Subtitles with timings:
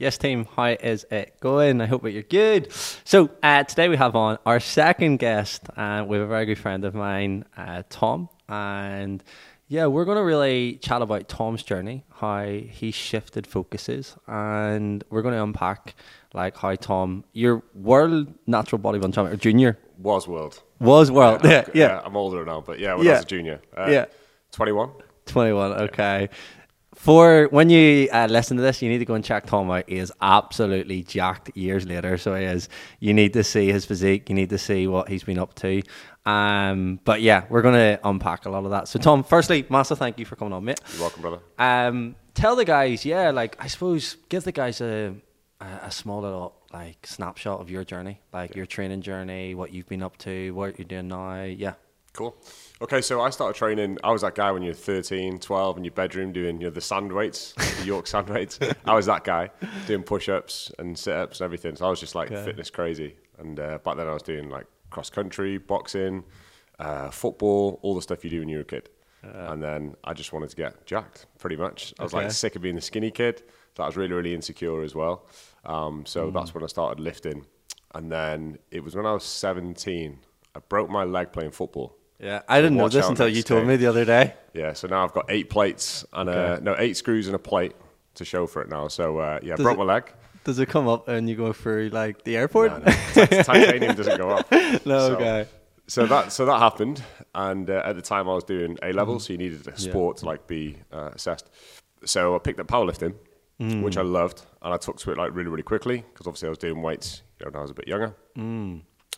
[0.00, 1.82] Yes, team, how is it going?
[1.82, 2.72] I hope that you're good.
[3.04, 6.86] So, uh, today we have on our second guest, uh, with a very good friend
[6.86, 8.30] of mine, uh, Tom.
[8.48, 9.22] And
[9.68, 15.20] yeah, we're going to really chat about Tom's journey, how he shifted focuses, and we're
[15.20, 15.94] going to unpack
[16.32, 20.62] like how Tom, your world natural bodybuilding champion, or junior, Was world.
[20.80, 21.42] was world.
[21.44, 22.00] Yeah, I'm- yeah.
[22.02, 23.12] I'm older now, but yeah, when Yeah.
[23.12, 23.60] I was a junior.
[23.76, 24.06] Uh, Yeah.
[24.52, 24.92] 21.
[25.26, 26.28] 21, okay.
[26.94, 29.88] For when you uh, listen to this, you need to go and check Tom out.
[29.88, 32.18] He is absolutely jacked years later.
[32.18, 32.68] So he is.
[32.98, 34.28] You need to see his physique.
[34.28, 35.82] You need to see what he's been up to.
[36.26, 38.88] Um, but yeah, we're going to unpack a lot of that.
[38.88, 40.80] So, Tom, firstly, massive thank you for coming on, mate.
[40.92, 41.38] You're welcome, brother.
[41.58, 45.14] Um, tell the guys, yeah, like I suppose, give the guys a
[45.60, 49.88] a, a small little like snapshot of your journey, like your training journey, what you've
[49.88, 51.42] been up to, what you're doing now.
[51.44, 51.74] Yeah,
[52.12, 52.36] Cool.
[52.82, 53.98] Okay, so I started training.
[54.02, 56.70] I was that guy when you were 13, 12 in your bedroom doing you know
[56.70, 58.58] the sand weights, the York sand weights.
[58.84, 59.50] I was that guy
[59.86, 61.76] doing push-ups and sit-ups and everything.
[61.76, 62.44] So I was just like Okay.
[62.44, 63.14] fitness crazy.
[63.38, 66.24] And uh, back then I was doing like cross country, boxing,
[66.80, 68.88] uh, football, all the stuff you do when you're a kid.
[69.22, 71.94] and then I just wanted to get jacked, pretty much.
[71.98, 72.24] I was Okay.
[72.24, 73.42] like sick of being the skinny kid.
[73.76, 75.26] So I was really, really insecure as well.
[75.64, 77.46] Um, so that's when I started lifting.
[77.94, 80.18] And then it was when I was 17.
[80.56, 81.96] I broke my leg playing football.
[82.20, 82.42] Yeah.
[82.48, 83.68] I didn't know this until you told day.
[83.68, 84.34] me the other day.
[84.54, 87.74] Yeah, so now I've got eight plates and uh, no eight screws and a plate
[88.14, 88.88] to show for it now.
[88.88, 90.12] So uh, yeah, Does broke it- my leg.
[90.42, 92.72] Does it come up and you go through like the airport?
[92.72, 92.92] No, no,
[93.42, 94.50] titanium doesn't go up.
[94.86, 95.46] No, So- okay.
[95.86, 97.02] So that so that happened,
[97.34, 100.18] and uh, at the time I was doing A level, so you needed a sport
[100.18, 101.50] to like be uh, assessed.
[102.04, 103.14] So I picked up powerlifting,
[103.58, 106.50] which I loved, and I took to it like really really quickly because obviously I
[106.50, 108.14] was doing weights you know, when I was a bit younger.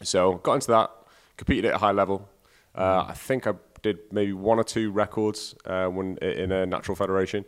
[0.03, 0.91] So got into that,
[1.37, 2.28] competed at a high level.
[2.75, 6.95] Uh, I think I did maybe one or two records uh, when in a natural
[6.97, 7.45] federation,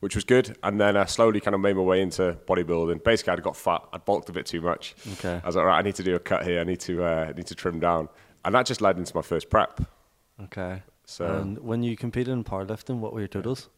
[0.00, 0.56] which was good.
[0.62, 3.02] And then I slowly kind of made my way into bodybuilding.
[3.02, 3.82] Basically, I'd got fat.
[3.92, 4.94] I bulked a bit too much.
[5.14, 5.40] Okay.
[5.42, 6.60] I was like, right, I need to do a cut here.
[6.60, 8.08] I need to uh, I need to trim down,
[8.44, 9.80] and that just led into my first prep.
[10.44, 10.82] Okay.
[11.06, 13.70] So- and when you competed in powerlifting, what were your totals?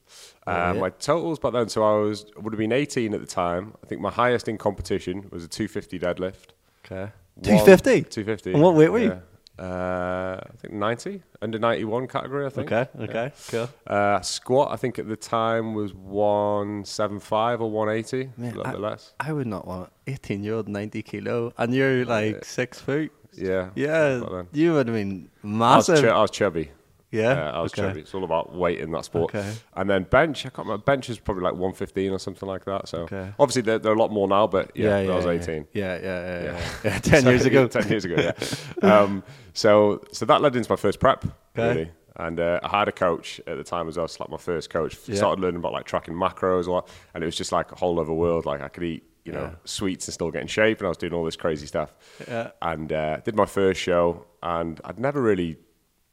[0.49, 3.75] Uh, my totals back then, so I was would have been 18 at the time.
[3.85, 6.55] I think my highest in competition was a 250 deadlift.
[6.85, 7.13] Okay.
[7.43, 8.03] 250?
[8.11, 8.53] 250.
[8.55, 9.23] And what weight were you?
[9.61, 9.67] Yeah.
[9.67, 12.47] Uh, I think 90, under 91 category.
[12.47, 12.73] I think.
[12.73, 12.89] Okay.
[13.05, 13.33] Okay.
[13.49, 13.69] Cool.
[13.87, 18.71] Uh, squat, I think at the time was 175 or 180, Man, a little I-
[18.73, 19.13] bit less.
[19.21, 23.13] I would not want 18 year old 90 kilo, and you're like six foot.
[23.33, 23.71] Yeah.
[23.77, 26.11] Yeah, you would have been I was, massive.
[26.11, 26.71] I was chubby.
[27.11, 27.99] Yeah, Uh, I was okay.
[28.01, 29.35] It's all about weight in that sport.
[29.35, 29.53] Okay.
[29.75, 30.83] And then bench, I can't remember.
[30.85, 32.89] Bench is probably like 115 or something like that.
[32.89, 33.33] So Okay.
[33.39, 35.67] obviously they're, they're a lot more now, but yeah, Yeah, yeah, I was 18.
[35.73, 36.61] Yeah, yeah, yeah, yeah.
[36.85, 36.99] Yeah.
[37.03, 37.67] Ten So- years ago.
[37.79, 39.01] ten years ago, yeah.
[39.03, 39.23] um,
[39.55, 41.25] so, so that led into my first prep,
[41.57, 41.91] really.
[42.17, 44.05] And uh, I had a coach at the time as well.
[44.05, 44.95] It's like my first coach.
[44.97, 47.99] Started learning about like tracking macros, or, what and it was just like a whole
[47.99, 48.45] other world.
[48.45, 49.55] Like I could eat, you know, Yeah.
[49.65, 51.95] sweets and still get in shape, and I was doing all this crazy stuff.
[52.29, 52.51] Yeah.
[52.61, 55.57] And uh, did my first show, and I'd never really,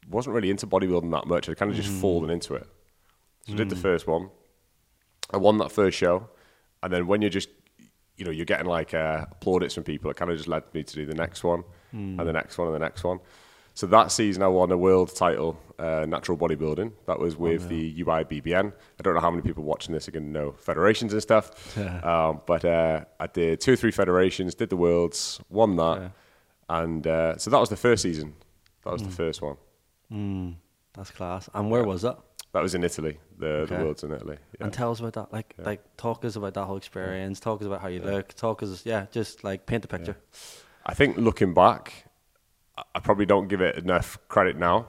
[0.09, 1.49] wasn't really into bodybuilding that much.
[1.49, 2.01] I'd kind of just Mm.
[2.01, 2.67] fallen into it.
[3.47, 4.29] So I did the first one.
[5.31, 6.29] I won that first show,
[6.83, 7.49] and then when you're just,
[8.15, 10.83] you know, you're getting like uh, plaudits from people, it kind of just led me
[10.83, 12.19] to do the next one, Hmm.
[12.19, 13.19] and the next one, and the next one.
[13.73, 16.93] So that season, I won a world title, uh, natural bodybuilding.
[17.05, 18.73] That was with the UIBBN.
[18.73, 21.77] I don't know how many people watching this are going to know federations and stuff,
[22.03, 26.11] um, but uh, I did two or three federations, did the worlds, won that,
[26.69, 28.33] and uh, so that was the first season.
[28.83, 29.57] That was the first one.
[30.11, 30.55] Mm,
[30.93, 31.49] that's class.
[31.53, 32.17] And where was that?
[32.53, 33.19] That was in Italy.
[33.37, 34.37] The, the worlds in Italy.
[34.59, 34.65] Yeah.
[34.65, 35.33] And tell us about that.
[35.33, 37.39] Like, like talk us about that whole experience.
[37.39, 38.33] Talk us about how you look.
[38.33, 40.17] Talk us, yeah, just like paint the picture.
[40.85, 42.05] I think looking back,
[42.95, 44.87] I- probably don't give it enough credit now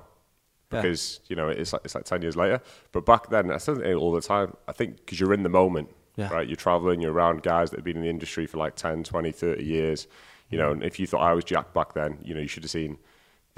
[0.72, 0.80] Yeah.
[0.82, 2.60] because you know it's like it's like ten years later.
[2.92, 4.56] But back then, I think it all the time.
[4.68, 6.32] I think because you're in the moment, Yeah.
[6.32, 6.46] right?
[6.46, 9.32] You're traveling, you're around guys that have been in the industry for like 10, 20,
[9.32, 10.06] 30 years.
[10.50, 12.62] You know, and if you thought I was Jack back then, you know, you should
[12.62, 12.96] have seen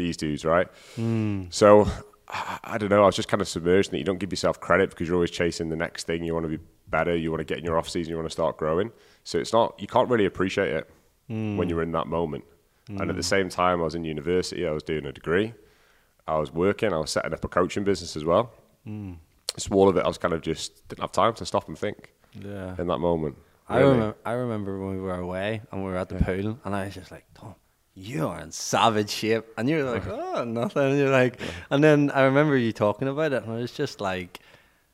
[0.01, 0.69] these dudes, right?
[0.97, 1.45] Hmm.
[1.51, 1.87] So
[2.29, 3.03] I, I don't know.
[3.03, 5.31] I was just kind of submerged that you don't give yourself credit because you're always
[5.31, 6.25] chasing the next thing.
[6.25, 7.17] You want to be better.
[7.17, 8.11] You want to get in your off season.
[8.11, 8.93] You want to start growing.
[9.25, 9.75] So it's not.
[9.79, 10.91] You can't really appreciate it
[11.29, 11.57] hmm.
[11.57, 12.45] when you're in that moment.
[12.89, 13.21] And at the hmm.
[13.21, 14.67] same time, I was in university.
[14.67, 15.55] I was doing a degree.
[16.27, 16.93] I was working.
[16.93, 18.53] I was setting up a coaching business as well.
[19.57, 21.79] So all of it, I was kind of just didn't have time to stop and
[21.79, 22.75] think Yeah.
[22.79, 23.37] in that moment.
[23.69, 24.17] I remember.
[24.25, 26.95] I remember when we were away and we were at the pool, and I was
[26.95, 27.55] just like, "Tom,
[27.95, 31.41] you are in savage shape," and you're like, "Oh, nothing." And you're like,
[31.71, 34.41] and then I remember you talking about it, and I was just like,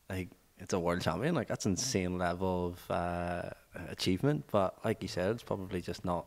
[0.08, 0.28] like
[0.58, 3.50] it's a world champion, like that's insane level of uh,
[3.88, 4.44] achievement.
[4.50, 6.26] But like you said, it's probably just not,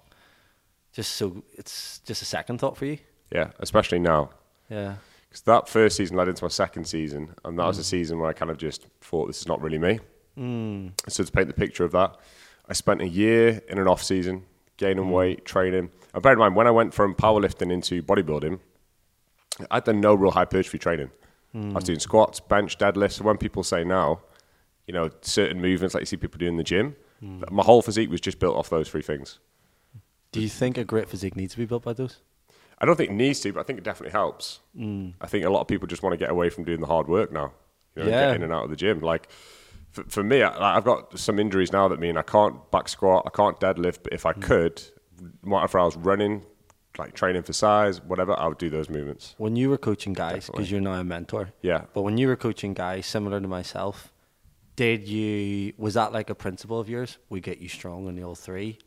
[0.94, 3.00] just so it's just a second thought for you.
[3.31, 4.30] Yeah, especially now.
[4.69, 4.95] Yeah.
[5.27, 8.30] Because that first season led into my second season, and that was a season where
[8.30, 10.00] I kind of just thought this is not really me.
[10.38, 10.94] Mm.
[11.07, 12.16] So to paint the picture of that,
[12.68, 14.45] I spent a year in an off season
[14.80, 15.12] gaining hmm.
[15.12, 15.92] weight, training.
[16.14, 18.60] And bear in mind, when I went from powerlifting into bodybuilding,
[19.70, 21.12] I'd done no real hypertrophy training.
[21.54, 21.80] I was hmm.
[21.80, 23.14] doing squats, bench, deadlifts.
[23.14, 24.22] So when people say now,
[24.88, 27.44] you know, certain movements like you see people do in the gym, hmm.
[27.52, 29.40] my whole physique was just built off those three things.
[30.31, 32.18] Do you think a great physique needs to be built by those?
[32.81, 34.60] I don't think it needs to, but I think it definitely helps.
[35.20, 37.08] I think a lot of people just want to get away from doing the hard
[37.08, 37.52] work now.
[37.96, 38.28] You know, Yeah.
[38.28, 39.02] get in and out of the gym.
[39.02, 39.28] Like
[39.91, 43.24] for, for me, I, I've got some injuries now that mean I can't back squat,
[43.25, 44.03] I can't deadlift.
[44.03, 44.41] But if I hmm.
[44.41, 44.81] could,
[45.45, 46.45] if I was running,
[46.97, 49.36] like training for size, whatever, I would do those movements.
[49.38, 51.86] When you were coaching guys, because you're now a mentor, Yeah.
[51.94, 54.12] but when you were coaching guys similar to myself,
[54.75, 57.18] did you was that like a principle of yours?
[57.30, 58.80] We get you strong in the all three.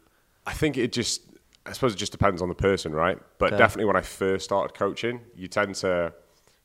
[0.46, 1.22] I think it just,
[1.66, 3.19] I suppose it just depends on the person, right?
[3.38, 3.58] But Okay.
[3.58, 6.12] definitely when I first started coaching, you tend to,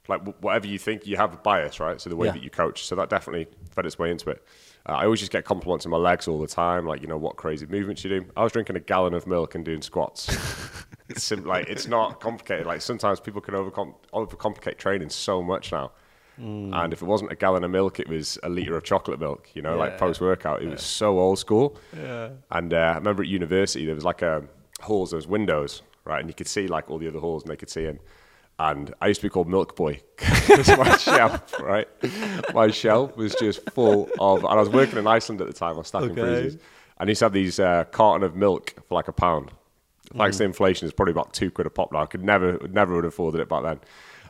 [0.07, 1.99] like, wh- whatever you think, you have a bias, right?
[1.99, 2.33] So the way Yeah.
[2.33, 2.85] that you coach.
[2.85, 4.43] So that definitely fed its way into it.
[4.87, 7.17] Uh, I always just get compliments on my legs all the time, like, you know,
[7.17, 8.25] what crazy movements you do.
[8.37, 10.29] I was drinking a gallon of milk and doing squats.
[11.09, 12.65] it's simple, like, it's not complicated.
[12.65, 15.91] Like, sometimes people can overcom- overcomplicate training so much now.
[16.39, 16.71] Mm.
[16.73, 19.49] And if it wasn't a gallon of milk, it was a liter of chocolate milk,
[19.55, 20.61] you know, like post workout.
[20.61, 21.75] It was so old school.
[21.95, 22.29] Yeah.
[22.51, 24.43] And uh, I remember at university, there was like a
[24.81, 26.19] halls, there was windows, right?
[26.19, 27.99] And you could see like all the other halls and they could see in.
[28.59, 31.87] And I used to be called Milk Boy because my shelf, right?
[32.53, 35.75] My shelf was just full of, and I was working in Iceland at the time,
[35.75, 36.21] I was stacking Okay.
[36.21, 36.53] freezers.
[36.99, 39.51] And I used to have these uh, carton of milk for like a pound.
[40.15, 41.99] Thanks to inflation, is probably about two quid a pop now.
[42.01, 43.79] I could never, never would have afforded it back then.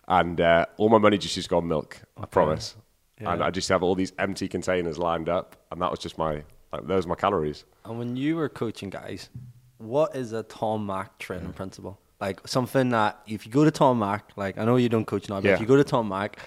[0.10, 2.76] And uh, all my money just used to go on milk, I promise.
[3.20, 6.44] And I just have all these empty containers lined up, and that was just my,
[6.74, 7.64] like, those were my calories.
[7.86, 9.30] And when you were coaching guys,
[9.78, 12.00] what is a Tom Mack training principle?
[12.20, 15.30] Like something that if you go to Tom Mack, like I know you don't coach
[15.30, 15.54] now, but Yeah.
[15.56, 16.40] if you go to Tom Mack,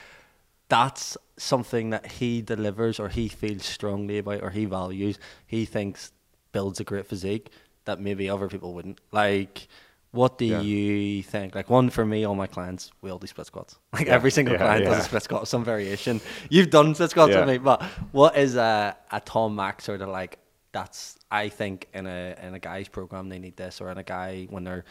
[0.69, 5.19] that's something that he delivers or he feels strongly about or he values.
[5.47, 6.13] He thinks
[6.53, 7.51] builds a great physique
[7.85, 9.01] that maybe other people wouldn't.
[9.13, 9.69] Like
[10.13, 10.61] what do Yeah.
[10.61, 11.55] you think?
[11.55, 13.79] Like one for me, all my clients, we all do split squats.
[13.93, 14.15] Like Yeah.
[14.15, 16.21] every single client does a split squat, some variation.
[16.49, 17.81] You've done split squats with me, but
[18.11, 20.39] what is a, a Tom Mack sort of like?
[20.73, 24.05] That's I think in a in a guy's program they need this, or in a
[24.05, 24.85] guy when they're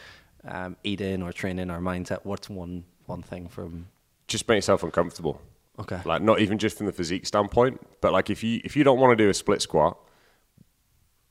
[0.46, 2.20] um, eating or training or mindset.
[2.24, 3.86] What's one one thing from?
[4.28, 5.40] just make yourself uncomfortable.
[5.78, 6.00] Okay.
[6.04, 9.00] Like not even just from the physique standpoint, but like if you if you don't
[9.00, 9.98] want to do a split squat,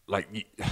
[0.07, 0.43] like you,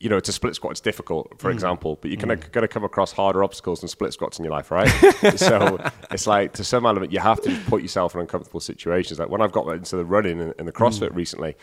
[0.00, 0.72] you know, it's a split squat.
[0.72, 1.38] It's difficult, Mm.
[1.40, 4.52] for example, but you're gonna gonna come across harder obstacles than split squats in your
[4.52, 4.88] life, right?
[5.36, 5.78] so
[6.10, 9.18] it's like to some element you have to just put yourself in uncomfortable situations.
[9.18, 11.16] Like when I've got into the running and, and the CrossFit Mm.
[11.16, 11.56] recently.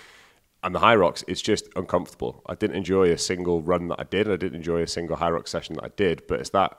[0.64, 2.44] And the Hyrox, it's just uncomfortable.
[2.46, 4.30] I didn't enjoy a single run that I did.
[4.30, 6.24] I didn't enjoy a single Hyrox session that I did.
[6.28, 6.78] But it's that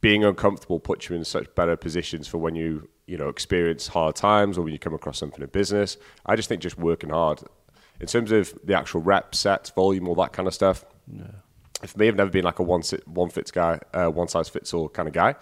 [0.00, 4.16] being uncomfortable puts you in such better positions for when you you know experience hard
[4.16, 5.96] times or when you come across something in business.
[6.26, 7.40] I just think just working hard
[8.00, 10.84] in terms of the actual reps, sets, volume, all that kind of stuff.
[11.84, 14.48] For me, I've never been like a one sit, one fits guy, uh, one size
[14.48, 15.34] fits all kind of guy.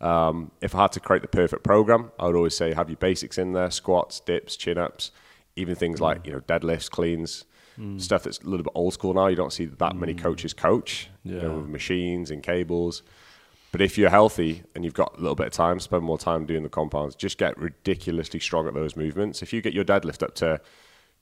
[0.00, 2.98] Um, if I had to create the perfect program, I would always say have your
[2.98, 5.10] basics in there: squats, dips, chin ups,
[5.56, 6.26] even things like mm.
[6.26, 7.44] you know deadlifts, cleans,
[7.78, 8.00] mm.
[8.00, 9.26] stuff that's a little bit old school now.
[9.26, 10.18] You don't see that many mm.
[10.18, 13.02] coaches coach, you know, with machines and cables.
[13.72, 16.46] But if you're healthy and you've got a little bit of time, spend more time
[16.46, 17.14] doing the compounds.
[17.14, 19.42] Just get ridiculously strong at those movements.
[19.42, 20.60] If you get your deadlift up to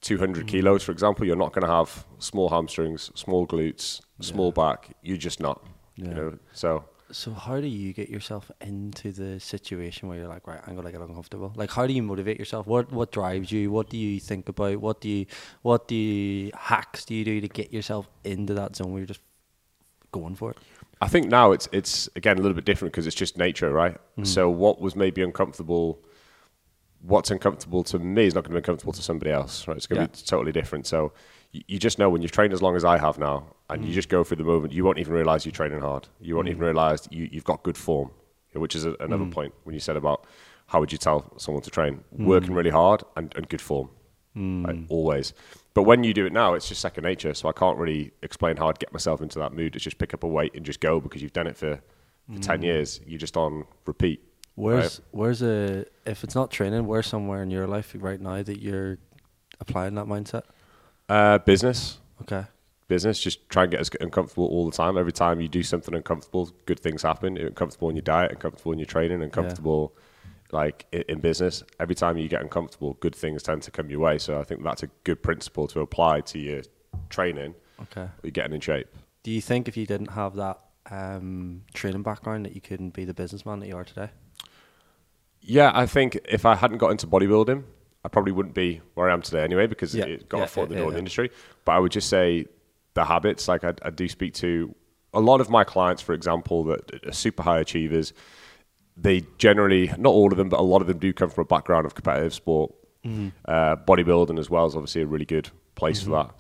[0.02, 4.90] 200 kilos, for example, you're not going to have small hamstrings, small glutes, small back.
[5.02, 5.64] You're just not.
[5.96, 6.08] Yeah.
[6.08, 6.38] You know.
[6.52, 10.74] So So how do you get yourself into the situation where you're like, right, I'm
[10.74, 11.52] gonna get uncomfortable?
[11.54, 12.66] Like, how do you motivate yourself?
[12.66, 13.70] What what drives you?
[13.70, 14.78] What do you think about?
[14.80, 15.26] What do you
[15.62, 19.06] what do you hacks do you do to get yourself into that zone where you're
[19.06, 19.20] just
[20.12, 20.58] going for it?
[21.00, 23.98] I think now it's it's again a little bit different because it's just nature, right?
[24.18, 24.26] Mm.
[24.26, 26.00] So what was maybe uncomfortable,
[27.02, 29.76] what's uncomfortable to me is not going to be uncomfortable to somebody else, right?
[29.76, 30.20] It's going to Yeah.
[30.20, 30.86] be totally different.
[30.86, 31.12] So
[31.66, 33.94] you, just know when you've trained as long as I have now, and you mm.
[33.94, 36.08] just go through the movement, you won't even realize you're training hard.
[36.20, 36.52] You won't mm.
[36.52, 38.10] even realize you, you've got good form,
[38.52, 39.30] which is a, another mm.
[39.30, 40.26] point when you said about
[40.66, 42.02] how would you tell someone to train?
[42.12, 43.90] Working really hard and, and good form,
[44.34, 45.34] like always.
[45.74, 47.34] But when you do it now, it's just second nature.
[47.34, 49.74] So I can't really explain how I'd get myself into that mood.
[49.76, 51.80] It's just pick up a weight and just go because you've done it for,
[52.32, 53.00] for 10 years.
[53.06, 54.22] You're just on repeat.
[54.56, 58.60] Where's where's a if it's not training, where's somewhere in your life right now that
[58.60, 58.98] you're
[59.60, 60.44] applying that mindset?
[61.08, 61.98] Uh, business.
[62.22, 62.44] Okay.
[62.88, 63.20] Business.
[63.20, 64.96] Just try and get as uncomfortable all the time.
[64.98, 67.36] Every time you do something uncomfortable, good things happen.
[67.36, 69.94] You're uncomfortable in your diet, uncomfortable in your training, uncomfortable
[70.52, 71.62] like in business.
[71.80, 74.18] Every time you get uncomfortable, good things tend to come your way.
[74.18, 76.62] So I think that's a good principle to apply to your
[77.10, 77.54] training.
[77.82, 78.08] Okay.
[78.22, 78.86] You're getting in shape.
[79.22, 83.04] Do you think if you didn't have that um, training background that you couldn't be
[83.04, 84.10] the businessman that you are today?
[85.40, 87.64] Yeah, I think if I hadn't got into bodybuilding,
[88.04, 90.46] I probably wouldn't be where I am today anyway because Yeah, it got yeah, a
[90.46, 91.30] foot in the door in the industry.
[91.64, 92.46] But I would just say
[92.94, 93.48] the habits.
[93.48, 94.74] Like I, I do speak to
[95.14, 98.12] a lot of my clients, for example, that are super high achievers.
[98.96, 101.46] They generally, not all of them, but a lot of them do come from a
[101.46, 102.72] background of competitive sport.
[103.04, 103.28] Mm-hmm.
[103.44, 106.30] Uh, bodybuilding as well is obviously a really good place for that.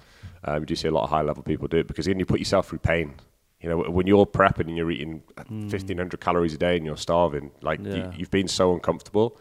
[0.44, 2.26] Um, you do see a lot of high level people do it because then you
[2.26, 3.14] put yourself through pain.
[3.60, 7.50] You know, when you're prepping and you're eating 1500 calories a day and you're starving,
[7.62, 7.86] like Mm.
[7.86, 7.96] Yeah.
[7.96, 9.38] you, you've been so uncomfortable.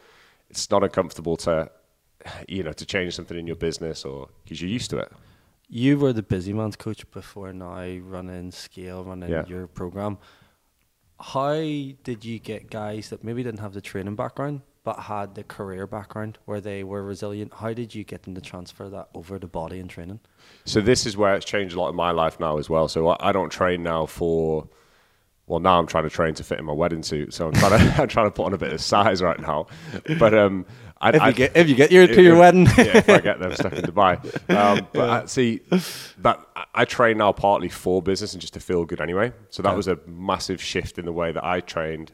[0.50, 1.70] It's not uncomfortable to,
[2.48, 5.12] you know, to change something in your business or because you're used to it.
[5.70, 9.46] You were the busy man's coach before now, running scale, running Yeah.
[9.48, 10.18] your program.
[11.20, 15.44] How did you get guys that maybe didn't have the training background but had the
[15.44, 17.54] career background where they were resilient?
[17.56, 20.20] How did you get them to transfer that over to body and training?
[20.66, 22.88] So this is where it's changed a lot in my life now as well.
[22.90, 24.68] So I, I don't train now for.
[25.46, 27.78] Well, now I'm trying to train to fit in my wedding suit, so I'm trying
[27.80, 29.68] to I'm trying to put on a bit of size right now.
[30.20, 30.66] But um,
[31.04, 33.10] I, If I, you get if you get your to your if- wedding, yeah, if
[33.10, 34.14] I get them stuck in Dubai.
[34.54, 35.62] Um, but I, uh, see,
[36.20, 36.40] that
[36.74, 39.34] I train now partly for business and just to feel good anyway.
[39.50, 39.76] So that Yeah.
[39.76, 42.14] was a massive shift in the way that I trained.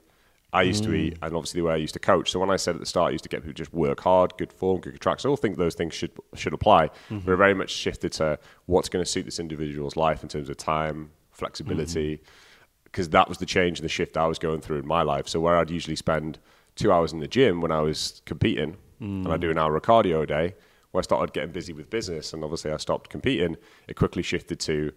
[0.51, 1.27] I used to eat, mm.
[1.27, 2.31] and obviously the way I used to coach.
[2.31, 3.99] So when I said at the start, I used to get people to just work
[3.99, 5.23] hard, good form, good tracks.
[5.23, 6.87] I all think those things should should apply.
[6.87, 7.27] Mm-hmm.
[7.27, 10.57] We're very much shifted to what's going to suit this individual's life in terms of
[10.57, 12.83] time, flexibility, mm-hmm.
[12.85, 15.27] because that was the change and the shift I was going through in my life.
[15.27, 16.39] So where I'd usually spend
[16.79, 19.41] two hours in the gym when I was competing, and I mm.
[19.41, 20.55] do an hour of cardio a day,
[20.91, 23.57] where I started getting busy with business, and obviously I stopped competing,
[23.87, 24.91] it quickly shifted to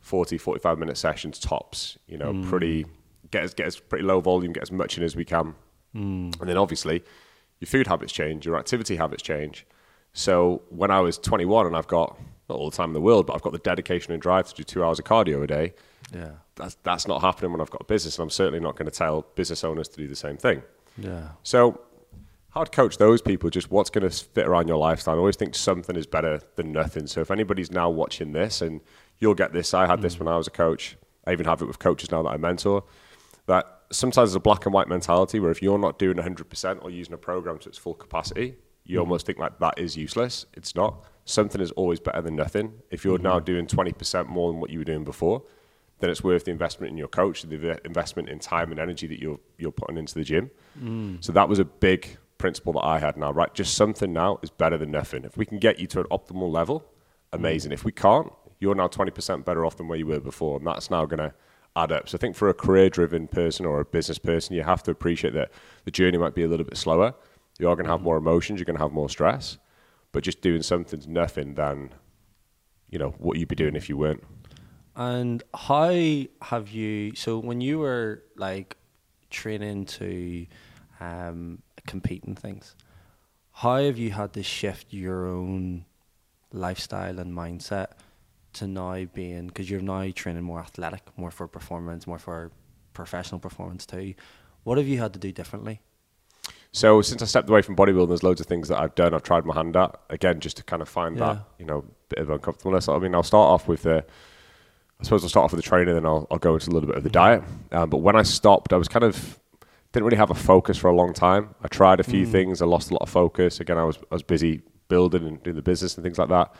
[0.00, 1.98] 40, 45 minute sessions tops.
[2.06, 2.48] You know, mm.
[2.48, 2.86] pretty
[3.30, 5.54] get as get as pretty low volume, get as much in as we can,
[5.94, 6.40] mm.
[6.40, 7.02] and then obviously
[7.60, 9.66] your food habits change, your activity habits change.
[10.12, 12.16] So when I was 21 and I've got
[12.48, 14.54] not all the time in the world, but I've got the dedication and drive to
[14.54, 15.74] do two hours of cardio a day,
[16.14, 18.90] yeah, that's that's not happening when I've got a business, and I'm certainly not going
[18.90, 20.62] to tell business owners to do the same thing.
[20.96, 21.80] Yeah, So,
[22.50, 23.50] how to coach those people?
[23.50, 25.14] Just what's going to fit around your lifestyle.
[25.14, 27.06] I always think something is better than nothing.
[27.06, 28.80] So, if anybody's now watching this, and
[29.18, 30.20] you'll get this, I had this mm.
[30.20, 30.96] when I was a coach.
[31.26, 32.84] I even have it with coaches now that I mentor.
[33.46, 36.90] That sometimes there's a black and white mentality where if you're not doing 100% or
[36.90, 39.00] using a program to its full capacity, you mm.
[39.00, 40.46] almost think like that is useless.
[40.54, 41.04] It's not.
[41.24, 42.74] Something is always better than nothing.
[42.90, 43.24] If you're mm-hmm.
[43.24, 45.42] now doing 20% more than what you were doing before,
[46.00, 49.20] then it's worth the investment in your coach, the investment in time and energy that
[49.20, 50.50] you're you're putting into the gym.
[50.80, 51.24] Mm.
[51.24, 53.52] So that was a big principle that I had now, right?
[53.54, 55.24] Just something now is better than nothing.
[55.24, 56.84] If we can get you to an optimal level,
[57.32, 57.70] amazing.
[57.70, 57.74] Mm.
[57.74, 60.90] If we can't, you're now 20% better off than where you were before, and that's
[60.90, 61.34] now going to
[61.76, 62.08] add up.
[62.08, 65.34] So I think for a career-driven person or a business person, you have to appreciate
[65.34, 65.50] that
[65.84, 67.14] the journey might be a little bit slower.
[67.58, 68.04] You are going to have mm.
[68.04, 69.58] more emotions, you're going to have more stress,
[70.12, 71.90] but just doing something's nothing than,
[72.90, 74.22] you know, what you'd be doing if you weren't.
[74.96, 75.90] And how
[76.42, 77.14] have you?
[77.14, 78.76] So when you were like
[79.30, 80.46] training to
[81.00, 82.76] um, compete in things,
[83.52, 85.84] how have you had to shift your own
[86.52, 87.88] lifestyle and mindset
[88.54, 92.52] to now being because you're now training more athletic, more for performance, more for
[92.92, 94.14] professional performance too.
[94.62, 95.80] What have you had to do differently?
[96.72, 99.14] So since I stepped away from bodybuilding, there's loads of things that I've done.
[99.14, 101.34] I've tried my hand at again, just to kind of find Yeah.
[101.34, 102.88] that you know bit of uncomfortableness.
[102.88, 104.04] I mean, I'll start off with the.
[105.04, 106.86] I suppose I'll start off with the training, then I'll I'll go into a little
[106.86, 107.42] bit of the diet.
[107.72, 109.38] Um, but when I stopped, I was kind of
[109.92, 111.54] didn't really have a focus for a long time.
[111.62, 112.62] I tried a few things.
[112.62, 113.60] I lost a lot of focus.
[113.60, 116.54] Again, I was I was busy building and doing the business and things like that.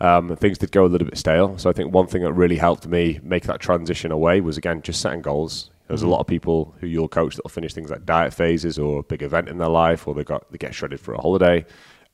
[0.00, 1.56] Um, things did go a little bit stale.
[1.56, 4.82] So I think one thing that really helped me make that transition away was again
[4.82, 5.70] just setting goals.
[5.86, 9.00] There's a lot of people who you'll coach that'll finish things like diet phases or
[9.00, 11.64] a big event in their life, or they got they get shredded for a holiday,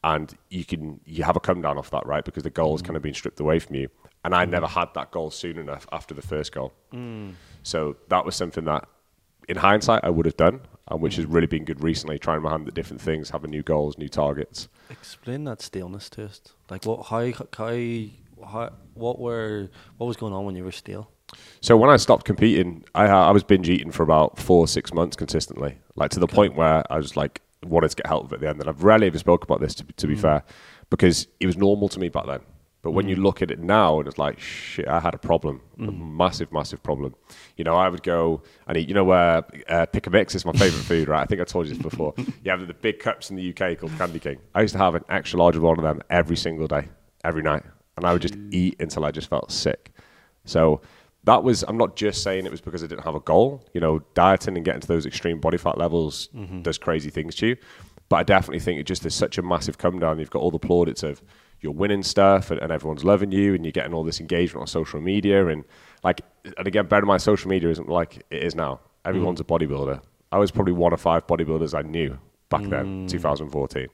[0.05, 2.25] and you can you have a come down off that, right?
[2.25, 2.87] Because the goal's mm.
[2.87, 3.89] kind of been stripped away from you.
[4.23, 4.51] And I mm.
[4.51, 6.73] never had that goal soon enough after the first goal.
[6.93, 7.33] Mm.
[7.63, 8.87] So that was something that,
[9.49, 12.19] in hindsight, I would have done, and which has really been good recently.
[12.19, 14.69] Trying my hand at different things, having new goals, new targets.
[14.91, 16.41] Explain that staleness to us.
[16.71, 17.07] Like what?
[17.07, 17.33] How?
[17.57, 17.75] How?
[18.47, 19.71] how what were?
[19.97, 21.11] What was going on when you were stale?
[21.63, 25.17] So when I stopped competing, I I was binge eating for about four six months
[25.17, 28.49] consistently, like to the point where I was like wanted to get help at the
[28.49, 28.61] end.
[28.61, 30.21] And I've rarely ever spoke about this to, be- to be mm.
[30.21, 30.45] fair,
[30.91, 32.41] because it was normal to me back then.
[32.83, 33.23] But when you mm.
[33.23, 36.17] look at it now, and it's like shit, I had a problem, a mm.
[36.17, 37.15] massive, massive problem.
[37.57, 38.89] You know, I would go and eat.
[38.89, 41.23] You know where uh, pick a mix is my favorite food, right?
[41.23, 42.13] I think I told you this before.
[42.45, 44.39] You have the big cups in the UK called Candy King.
[44.55, 46.89] I used to have an extra large one of them every single day,
[47.25, 47.63] every night,
[47.97, 49.93] and I would just eat until I just felt sick.
[50.45, 50.83] So
[51.25, 53.65] that was, I'm not just saying it was because I didn't have a goal.
[53.73, 56.63] You know, dieting and getting to those extreme body fat levels mm-hmm.
[56.63, 57.57] does crazy things to you.
[58.09, 60.19] But I definitely think it just is such a massive come down.
[60.19, 61.23] You've got all the plaudits of
[61.61, 64.67] you're winning stuff and, and everyone's loving you and you're getting all this engagement on
[64.67, 65.47] social media.
[65.47, 65.65] And
[66.03, 68.81] like, and again, bear in mind, social media isn't like it is now.
[69.05, 69.55] Everyone's mm-hmm.
[69.55, 70.03] a bodybuilder.
[70.31, 72.19] I was probably one of five bodybuilders I knew
[72.51, 73.09] back then, mm.
[73.09, 73.89] 2014.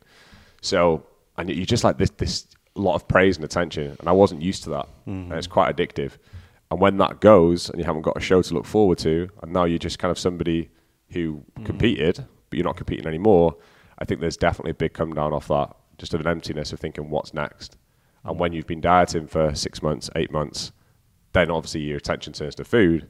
[0.63, 1.05] So
[1.41, 4.65] and you just like this this lot of praise and attention, and I wasn't used
[4.65, 5.39] to that, and mm-hmm.
[5.39, 6.13] it's quite addictive.
[6.71, 9.53] And when that goes, and you haven't got a show to look forward to, and
[9.53, 10.71] now you're just kind of somebody
[11.11, 11.65] who mm-hmm.
[11.65, 13.57] competed, but you're not competing anymore.
[13.99, 16.81] I think there's definitely a big come down off that, just of an emptiness of
[16.81, 17.77] thinking what's next.
[18.25, 18.39] And mm.
[18.39, 20.73] when you've been dieting for six months, eight months,
[21.33, 23.09] then obviously your attention turns to food,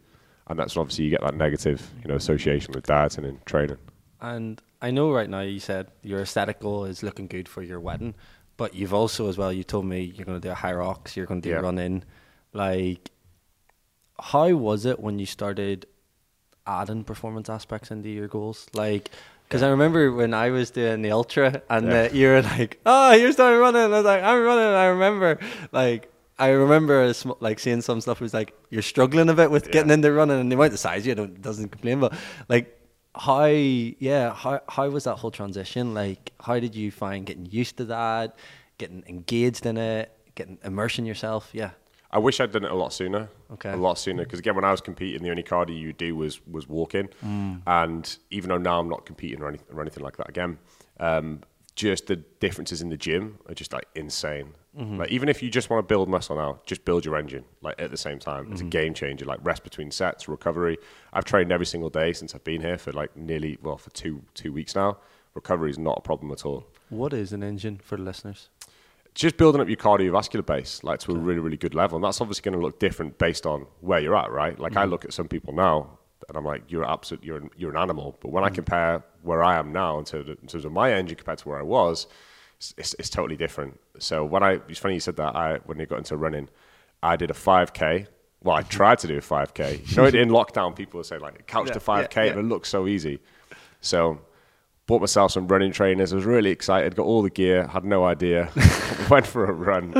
[0.49, 3.79] and that's when obviously you get that negative, you know, association with dieting and training.
[4.21, 7.81] And I know right now you said your aesthetic goal is looking good for your
[7.81, 8.15] wedding,
[8.57, 11.27] but you've also as well you told me you're going to do a Hyrox, you're
[11.27, 11.61] going to do Yeah.
[11.61, 12.05] a run in.
[12.53, 13.11] Like,
[14.21, 15.87] how was it when you started
[16.67, 18.67] adding performance aspects into your goals?
[18.75, 19.11] Like,
[19.49, 22.03] because I remember when I was doing the ultra and Yeah.
[22.03, 24.87] uh, you were like, "Oh, you're starting running," and I was like, "I'm running." I
[24.87, 25.39] remember,
[25.73, 29.67] like, I remember sm- like seeing some stuff was like you're struggling a bit with
[29.67, 29.73] Yeah.
[29.73, 32.13] getting into running, and the amount of size you don't doesn't complain, but
[32.49, 32.77] like.
[33.13, 37.77] How yeah how how was that whole transition like how did you find getting used
[37.79, 38.37] to that
[38.79, 41.71] getting engaged in it getting immersing yourself yeah
[42.13, 43.29] I wish I'd done it a lot sooner.
[43.53, 43.71] Okay.
[43.71, 46.45] A lot sooner because again, when I was competing, the only cardio you do was
[46.47, 47.61] was walking, mm.
[47.67, 50.59] and even though now I'm not competing or, any, or anything like that again,
[50.99, 51.41] um,
[51.77, 54.55] just the differences in the gym are just like insane.
[54.77, 54.99] Mm-hmm.
[54.99, 57.81] Like even if you just want to build muscle now, just build your engine like
[57.81, 58.53] at the same time.
[58.53, 58.71] It's a mm-hmm.
[58.71, 59.25] game changer.
[59.25, 60.79] Like rest between sets, recovery.
[61.13, 64.23] I've trained every single day since I've been here for like nearly well for two
[64.35, 64.99] two weeks now.
[65.35, 66.67] Recovery is not a problem at all.
[66.89, 68.49] what is an engine for the listeners
[69.21, 72.23] just building up your cardiovascular base like to a really really good level and that's
[72.23, 74.93] obviously going to look different based on where you're at right like i mm-hmm.
[74.93, 75.99] look at some people now
[76.29, 78.55] and i'm like you're absolute you're an, you're an animal but when i mm-hmm.
[78.55, 81.47] compare where i am now in terms, of, in terms of my engine compared to
[81.51, 82.07] where i was
[82.57, 85.79] it's, it's, it's totally different so when i it's funny you said that i when
[85.79, 86.49] you got into running
[87.03, 88.07] i did a 5k
[88.43, 88.71] well i mm-hmm.
[88.71, 91.75] tried to do a 5k you know in lockdown people would say like couch Yeah,
[91.75, 92.31] to 5k yeah, yeah.
[92.31, 93.21] and it looks so easy
[93.83, 94.19] so
[94.91, 96.13] bought myself some running trainers.
[96.13, 96.97] I was really excited.
[96.97, 97.69] Got all the gear.
[97.69, 98.51] Had no idea.
[99.11, 99.93] Went for a run.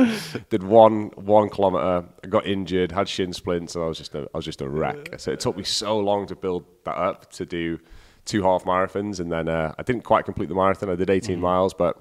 [0.49, 2.07] Did one one kilometer.
[2.29, 2.91] Got injured.
[2.91, 5.19] Had shin splints, and I was just a, I was just a wreck.
[5.19, 7.79] So it took me so long to build that up to do
[8.25, 10.89] two half marathons, and then uh, I didn't quite complete the marathon.
[10.89, 11.41] I did 18 mm-hmm.
[11.41, 11.97] miles, but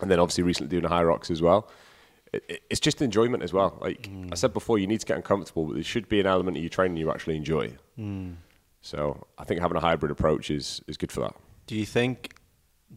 [0.00, 1.70] and then obviously recently doing the Hyrox as well.
[2.32, 3.78] It, it- it's just enjoyment as well.
[3.80, 4.28] Like mm.
[4.32, 6.62] I said before, you need to get uncomfortable, but there should be an element of
[6.62, 7.72] your training you actually enjoy.
[7.98, 8.34] Mm.
[8.82, 11.34] So I think having a hybrid approach is is good for that.
[11.66, 12.35] Do you think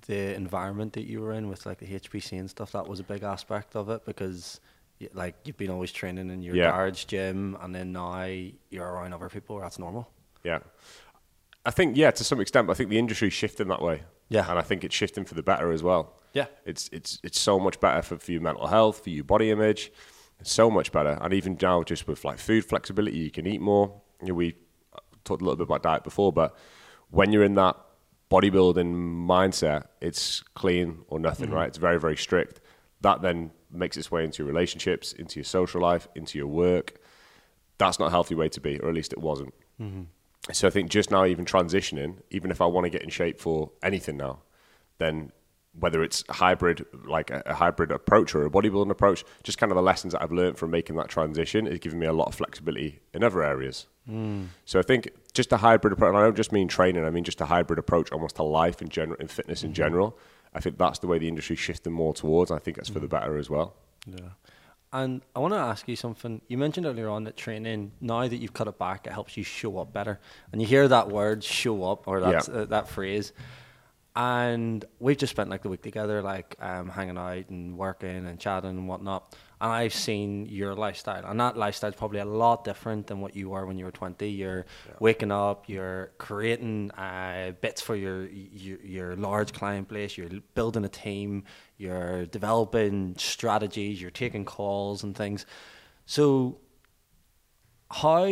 [0.08, 3.04] the environment that you were in with like the HPC and stuff that was a
[3.04, 4.60] big aspect of it because
[5.14, 6.72] like you've been always training in your Yeah.
[6.72, 8.24] garage gym and then now
[8.70, 10.10] you're around other people that's normal.
[10.44, 10.60] Yeah.
[11.66, 14.04] I think, yeah, to some extent, but I think the industry's shifting that way.
[14.30, 14.50] Yeah.
[14.50, 16.14] And I think it's shifting for the better as well.
[16.34, 16.46] Yeah.
[16.66, 19.92] It's it's it's so much better for, for your mental health, for your body image.
[20.40, 21.18] It's so much better.
[21.22, 24.00] And even now just with like food flexibility, you can eat more.
[24.22, 24.56] You know, we
[24.94, 26.56] uh, talked a little bit about diet before, but
[27.10, 27.76] when you're in that
[28.30, 28.94] bodybuilding
[29.26, 31.54] mindset, it's clean or nothing, mm.
[31.54, 31.68] right?
[31.68, 32.62] It's very, very strict.
[33.02, 37.00] That then makes its way into your relationships, into your social life, into your work.
[37.78, 39.54] That's not a healthy way to be, or at least it wasn't.
[39.82, 40.04] Mm-hmm.
[40.52, 43.40] So I think just now, even transitioning, even if I want to get in shape
[43.40, 44.40] for anything now,
[44.98, 45.32] then
[45.80, 49.72] whether it's a hybrid, like a, a hybrid approach or a bodybuilding approach, just kind
[49.72, 52.28] of the lessons that I've learned from making that transition is giving me a lot
[52.28, 53.88] of flexibility in other areas.
[54.10, 54.48] Mm.
[54.66, 57.24] So I think just a hybrid approach, and I don't just mean training, I mean
[57.24, 60.18] just a hybrid approach almost to life in general, in fitness in general.
[60.54, 62.50] I think that's the way the industry's shifting more towards.
[62.52, 63.76] And I think that's for the better as well.
[64.08, 64.30] Yeah.
[64.92, 66.42] And I want to ask you something.
[66.48, 69.44] You mentioned earlier on that training, now that you've cut it back, it helps you
[69.44, 70.20] show up better.
[70.52, 72.54] And you hear that word, show up, or that, Yeah.
[72.62, 73.32] uh, that phrase.
[74.16, 78.40] And we've just spent like the week together, like um, hanging out and working and
[78.40, 79.36] chatting and whatnot.
[79.62, 81.26] And I've seen your lifestyle.
[81.26, 83.92] And that lifestyle is probably a lot different than what you were when you were
[83.92, 84.30] 20.
[84.30, 84.66] You're
[85.00, 90.86] waking up, you're creating uh, bits for your, your, your large client base, you're building
[90.86, 91.44] a team,
[91.78, 95.46] you're developing strategies, you're taking calls and things.
[96.06, 96.60] So,
[97.92, 98.28] how,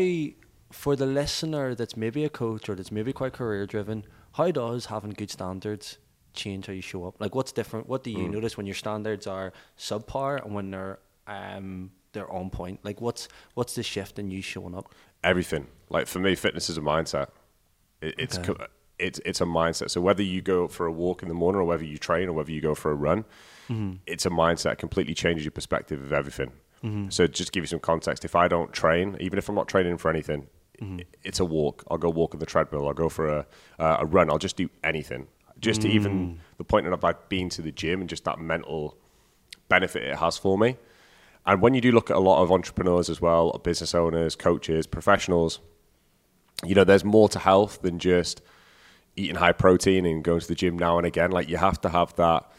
[0.71, 4.85] for the listener that's maybe a coach or that's maybe quite career driven, how does
[4.85, 5.97] having good standards
[6.33, 7.19] change how you show up?
[7.19, 7.89] Like, what's different?
[7.89, 12.49] What do you notice when your standards are subpar and when they're um, they're on
[12.49, 12.79] point?
[12.83, 14.93] Like, what's what's the shift in you showing up?
[15.23, 15.67] everything.
[15.89, 17.27] Like for me, fitness is a mindset.
[18.01, 18.53] It, it's Okay.
[18.53, 18.65] co-
[18.99, 19.89] it's it's a mindset.
[19.89, 22.33] So whether you go for a walk in the morning, or whether you train, or
[22.33, 23.25] whether you go for a run,
[24.07, 24.73] it's a mindset.
[24.73, 26.51] It completely changes your perspective of everything.
[27.09, 29.97] So just give you some context, if I don't train, even if I'm not training
[29.97, 30.47] for anything,
[30.81, 31.83] i- it's a walk.
[31.91, 32.87] I'll go walk on the treadmill.
[32.87, 33.45] I'll go for a
[33.79, 34.29] uh, a run.
[34.29, 35.27] I'll just do anything.
[35.59, 38.95] Just to even the point that I've been to the gym and just that mental
[39.67, 40.77] benefit it has for me.
[41.47, 44.85] And when you do look at a lot of entrepreneurs as well, business owners, coaches,
[44.85, 45.59] professionals,
[46.63, 48.41] you know, there's more to health than just
[49.15, 51.31] eating high protein and going to the gym now and again.
[51.31, 52.51] Like you have to have that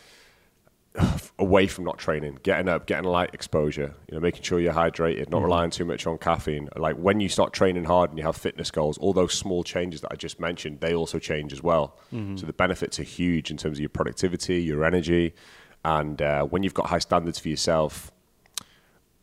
[1.38, 5.28] away from not training, getting up, getting light exposure, you know, making sure you're hydrated,
[5.28, 6.70] not relying too much on caffeine.
[6.74, 10.00] Like when you start training hard and you have fitness goals, all those small changes
[10.00, 11.98] that I just mentioned, they also change as well.
[12.38, 15.34] So the benefits are huge in terms of your productivity, your energy,
[15.84, 18.12] and uh, when you've got high standards for yourself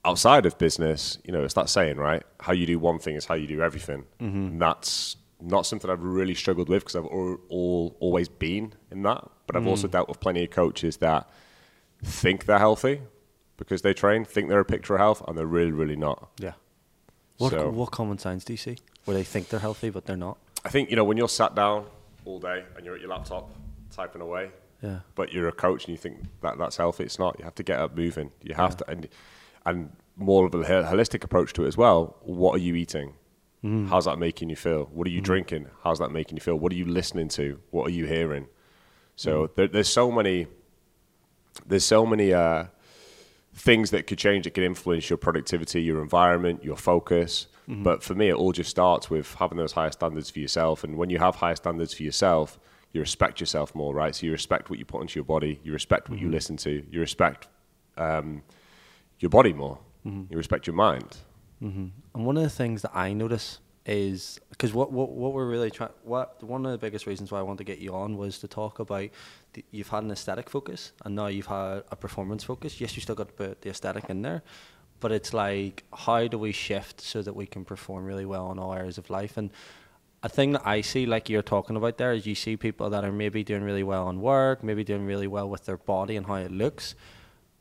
[0.06, 2.24] outside of business, you know, it's that saying, right?
[2.40, 4.06] How you do one thing is how you do everything.
[4.22, 4.46] Mm-hmm.
[4.48, 9.02] And that's not something I've really struggled with because I've all, all always been in
[9.04, 9.28] that.
[9.48, 9.92] But I've also mm.
[9.92, 11.30] dealt with plenty of coaches that
[12.04, 13.02] think they're healthy
[13.58, 16.30] because they train, think they're a picture of health, and they're really, really not.
[16.40, 16.54] Yeah.
[17.38, 20.18] What So- what common signs do you see where they think they're healthy but they're
[20.18, 20.38] not?
[20.64, 21.86] I think you know when you're sat down
[22.26, 23.52] all day and you're at your laptop
[23.92, 25.00] typing away, Yeah.
[25.14, 27.04] but you're a coach and you think that that's healthy.
[27.04, 27.38] It's not.
[27.38, 28.32] You have to get up moving.
[28.42, 29.08] You have to, and
[29.66, 32.18] and more of a holistic approach to it as well.
[32.22, 33.14] What are you eating?
[33.64, 33.90] Mm.
[33.90, 34.90] How's that making you feel?
[34.94, 35.26] What are you mm.
[35.26, 35.68] drinking?
[35.84, 36.56] How's that making you feel?
[36.56, 37.60] What are you listening to?
[37.72, 38.48] What are you hearing?
[39.16, 39.56] So mm.
[39.56, 40.48] there, there's so many.
[41.66, 42.66] There's so many uh,
[43.54, 47.48] things that could change that could influence your productivity, your environment, your focus.
[47.70, 47.84] Mm-hmm.
[47.84, 50.84] But for me, it all just starts with having those higher standards for yourself.
[50.84, 52.60] And when you have higher standards for yourself,
[52.92, 54.14] you respect yourself more, right?
[54.14, 56.34] So you respect what you put into your body, you respect what you mm-hmm.
[56.34, 57.48] listen to, you respect
[57.98, 58.44] um,
[59.20, 60.32] your body more, mm-hmm.
[60.32, 61.18] you respect your mind.
[61.62, 61.88] Mm-hmm.
[62.14, 65.70] And one of the things that I notice is because what, what what we're really
[65.70, 68.40] trying what one of the biggest reasons why I wanted to get you on was
[68.40, 69.10] to talk about
[69.54, 72.82] the, you've had an aesthetic focus and now you've had a performance focus.
[72.82, 74.42] Yes, you still got the, the aesthetic in there,
[75.00, 78.60] but it's like how do we shift so that we can perform really well in
[78.60, 79.50] all areas of life and.
[80.24, 83.06] A thing that I see, like you're talking about there, is you see people that
[83.06, 86.26] are maybe doing really well on work, maybe doing really well with their body and
[86.26, 86.96] how it looks,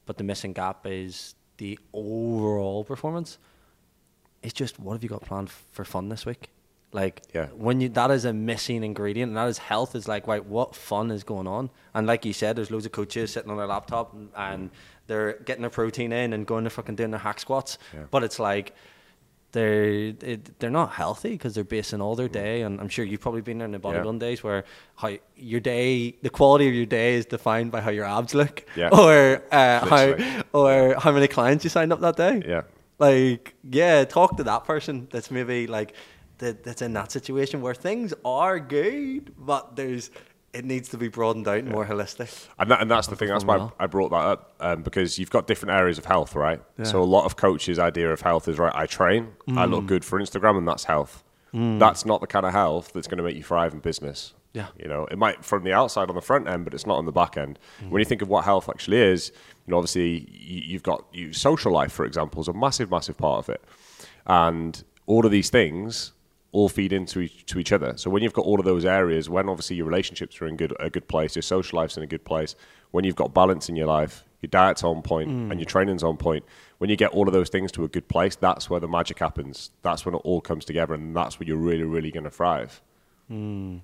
[0.06, 3.38] but the missing gap is the overall performance
[4.42, 6.50] it's just what have you got planned for fun this week?
[6.92, 7.46] Like Yeah.
[7.56, 9.94] when you that is a missing ingredient, and that is health.
[9.96, 11.70] Is like right, what fun is going on?
[11.94, 14.70] And like you said, there's loads of coaches sitting on their laptop and, and
[15.06, 17.78] they're getting their protein in and going to fucking doing their hack squats.
[17.94, 18.00] Yeah.
[18.10, 18.74] But it's like
[19.54, 22.62] they're it, they're not healthy because they're basing all their day.
[22.64, 23.92] And I'm sure you've probably been there in the Mm.
[23.94, 24.00] Yeah.
[24.02, 24.60] bodybuilding days where
[24.96, 25.10] how
[25.52, 25.88] your day,
[26.26, 28.90] the quality of your day is defined by how your abs look, Yeah.
[29.02, 30.04] or uh, how
[30.52, 32.42] or how many clients you signed up that day.
[32.46, 32.62] Yeah.
[32.98, 35.94] Like, yeah, talk to that person that's maybe like
[36.38, 40.10] that, that's in that situation where things are good, but there's
[40.54, 42.46] it needs to be broadened out and more holistic.
[42.58, 43.28] And, that, and that's the thing.
[43.28, 43.70] That's why.
[43.78, 46.60] I brought that up um, because you've got different areas of health, right?
[46.78, 46.84] Yeah.
[46.84, 48.72] So a lot of coaches' idea of health is right.
[48.74, 49.70] I train, I Mm.
[49.70, 51.22] look good for Instagram, and that's health.
[51.52, 54.34] That's not the kind of health that's going to make you thrive in business.
[54.54, 54.66] Yeah.
[54.78, 57.06] you know, it might from the outside on the front end, but it's not on
[57.06, 57.58] the back end.
[57.88, 59.32] When you think of what health actually is,
[59.66, 63.16] you know, obviously you, you've got you, social life, for example, is a massive, massive
[63.18, 63.60] part of it,
[64.26, 66.12] and all of these things
[66.54, 67.94] all feed into each, to each other.
[67.96, 70.72] So when you've got all of those areas, when obviously your relationships are in good
[70.78, 72.54] a good place, your social life's in a good place,
[72.92, 75.50] when you've got balance in your life, your diet's on point mm.
[75.50, 76.44] and your training's on point,
[76.78, 79.18] when you get all of those things to a good place, that's where the magic
[79.18, 79.72] happens.
[79.82, 82.80] That's when it all comes together, and that's where you're really, really going to thrive.
[83.28, 83.80] Mm.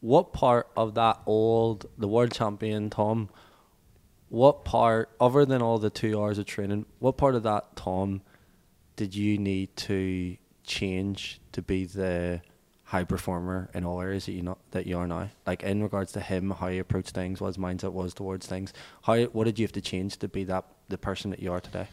[0.00, 3.30] What part of that old the world champion Tom?
[4.30, 8.22] What part, other than all the two hours of training, what part of that Tom
[8.96, 12.40] did you need to change to be the
[12.84, 15.30] high performer in all areas that you not that you are now?
[15.46, 18.72] Like in regards to him, how he approached things, what his mindset was towards things.
[19.02, 21.60] How what did you have to change to be that the person that you are
[21.60, 21.88] today?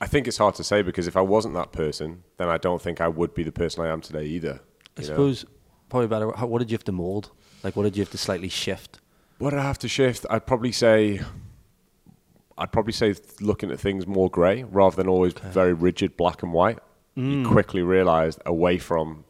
[0.00, 2.82] I think it's hard to say because if I wasn't that person, then I don't
[2.82, 4.60] think I would be the person I am today either.
[4.96, 5.14] I you know?
[5.14, 5.44] suppose
[5.88, 6.32] probably better.
[6.32, 7.30] How, what did you have to mold?
[7.62, 8.98] Like what did you have to slightly shift?
[9.38, 10.26] What did I have to shift?
[10.28, 11.20] I'd probably say,
[12.58, 16.52] I'd probably say looking at things more grey rather than always very rigid black and
[16.52, 16.78] white.
[17.14, 17.46] You mm.
[17.50, 19.24] quickly realised away from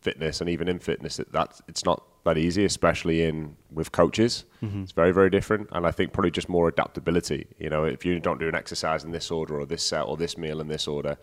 [0.00, 4.44] fitness and even in fitness that that's, it's not that easy, especially in with coaches.
[4.62, 4.82] Mm-hmm.
[4.82, 7.46] It's very very different, and I think probably just more adaptability.
[7.58, 10.16] You know, if you don't do an exercise in this order or this set or
[10.16, 11.16] this meal in this order.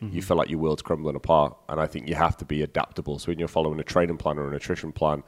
[0.00, 0.20] You mm-hmm.
[0.20, 3.18] feel like your world's crumbling apart, and I think you have to be adaptable.
[3.18, 5.24] So when you're following a training plan or a nutrition plan,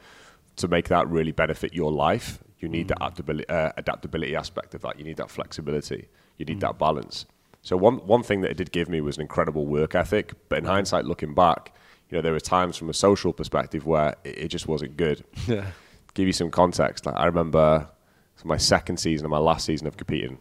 [0.57, 2.98] to make that really benefit your life, you need the mm.
[2.98, 4.96] adaptability, uh, adaptability aspect of that.
[4.96, 6.07] You need that flexibility.
[6.38, 6.61] You need mm.
[6.61, 7.26] that balance.
[7.62, 10.32] So one one thing that it did give me was an incredible work ethic.
[10.48, 11.74] But in hindsight, looking back,
[12.08, 15.24] you know, there were times from a social perspective where it, it just wasn't good.
[15.46, 15.66] Yeah.
[16.14, 17.06] Give you some context.
[17.06, 17.88] Like I remember
[18.42, 20.38] my second season and my last season of competing,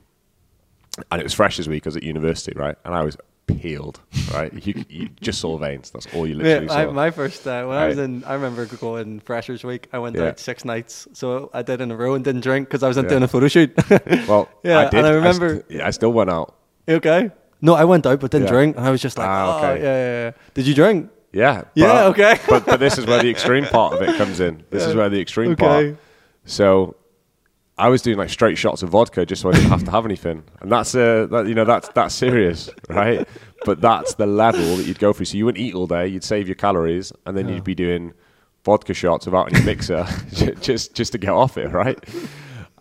[1.11, 1.85] and it was Freshers Week.
[1.85, 2.75] I was at university, right?
[2.85, 3.99] And I was peeled,
[4.33, 4.51] right?
[4.65, 5.91] you, you just saw veins.
[5.91, 6.91] That's all you literally Yeah, I, saw.
[6.91, 9.87] my first uh, when I was in, I remember going Freshers Week.
[9.91, 10.27] I went Yeah.
[10.29, 13.05] out six nights, so I did in a row and didn't drink because I wasn't
[13.05, 13.09] Yeah.
[13.09, 13.71] doing a photo shoot.
[14.27, 14.93] well, Yeah, I did.
[14.99, 16.55] and I st- remember- yeah, I still went out.
[16.89, 17.31] Okay.
[17.61, 18.51] No, I went out but didn't Yeah.
[18.53, 19.83] drink, and I was just like, Ah, oh, okay.
[19.83, 20.31] yeah, yeah, yeah.
[20.53, 21.09] Did you drink?
[21.31, 21.63] Yeah.
[21.75, 22.37] Yeah, okay.
[22.49, 24.63] but but this is where the extreme part of it comes in.
[24.69, 25.65] This is where the extreme Okay.
[25.91, 25.97] part.
[26.45, 26.95] So
[27.77, 30.05] I was doing like straight shots of vodka just so I didn't have to have
[30.05, 33.27] anything, and that's uh, that, you know that's that's serious, right?
[33.65, 35.25] But that's the level that you'd go through.
[35.27, 38.13] So you wouldn't eat all day, you'd save your calories, and then you'd be doing
[38.65, 40.05] vodka shots without any mixer,
[40.61, 41.97] just just to get off it, right?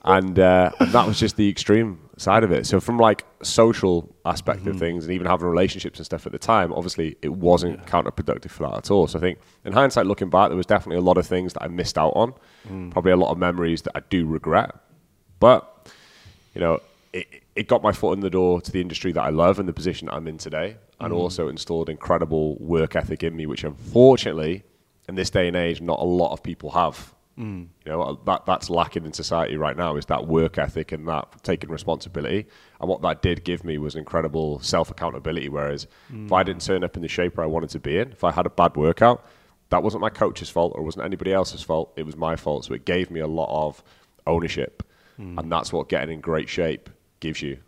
[0.09, 2.67] And, uh, and that was just the extreme side of it.
[2.67, 4.79] So from like social aspect of mm-hmm.
[4.79, 8.69] things, and even having relationships and stuff at the time, obviously it wasn't counterproductive for
[8.69, 9.07] that at all.
[9.07, 11.63] So I think in hindsight, looking back, there was definitely a lot of things that
[11.63, 12.35] I missed out on,
[12.69, 12.91] mm.
[12.91, 14.75] probably a lot of memories that I do regret.
[15.41, 15.89] But
[16.55, 16.81] you know,
[17.13, 19.69] it, it got my foot in the door to the industry that I love and
[19.69, 21.21] the position that I'm in today, and mm-hmm.
[21.21, 24.65] also installed incredible work ethic in me, which unfortunately,
[25.09, 27.15] in this day and age, not a lot of people have.
[27.39, 27.69] Mm.
[27.85, 31.07] You know, uh, that that's lacking in society right now is that work ethic and
[31.07, 32.47] that taking responsibility.
[32.81, 35.49] And what that did give me was incredible self accountability.
[35.49, 38.11] Whereas if I didn't turn up in the shape where I wanted to be in,
[38.11, 39.25] if I had a bad workout,
[39.71, 41.93] that wasn't my coach's fault or wasn't anybody else's fault.
[41.97, 42.65] It was my fault.
[42.65, 43.83] So it gave me a lot of
[44.27, 44.83] ownership.
[45.21, 45.39] Mm.
[45.39, 47.59] And that's what getting in great shape gives you.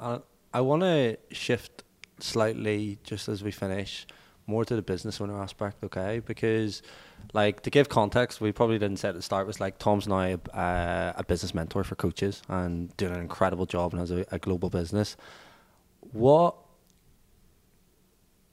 [0.00, 0.18] Uh,
[0.54, 1.82] I want to shift
[2.18, 4.06] slightly just as we finish
[4.46, 6.20] more to the business owner aspect, okay?
[6.24, 6.82] Because,
[7.32, 10.20] like, to give context, we probably didn't say at the start was like Tom's now
[10.20, 14.24] a, uh, a business mentor for coaches and doing an incredible job and has a,
[14.30, 15.16] a global business.
[16.12, 16.56] What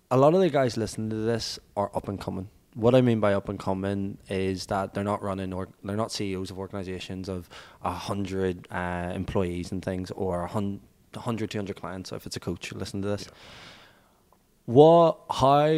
[0.10, 2.50] a lot of the guys listening to this are up and coming.
[2.76, 6.12] What I mean by up and coming is that they're not running or they're not
[6.12, 7.50] CEOs of organizations of
[7.84, 10.82] a hundred uh, employees and things or a hun-
[11.14, 12.10] 100, 200 clients.
[12.10, 13.28] So if it's a coach, listen to this.
[14.66, 15.74] What, how,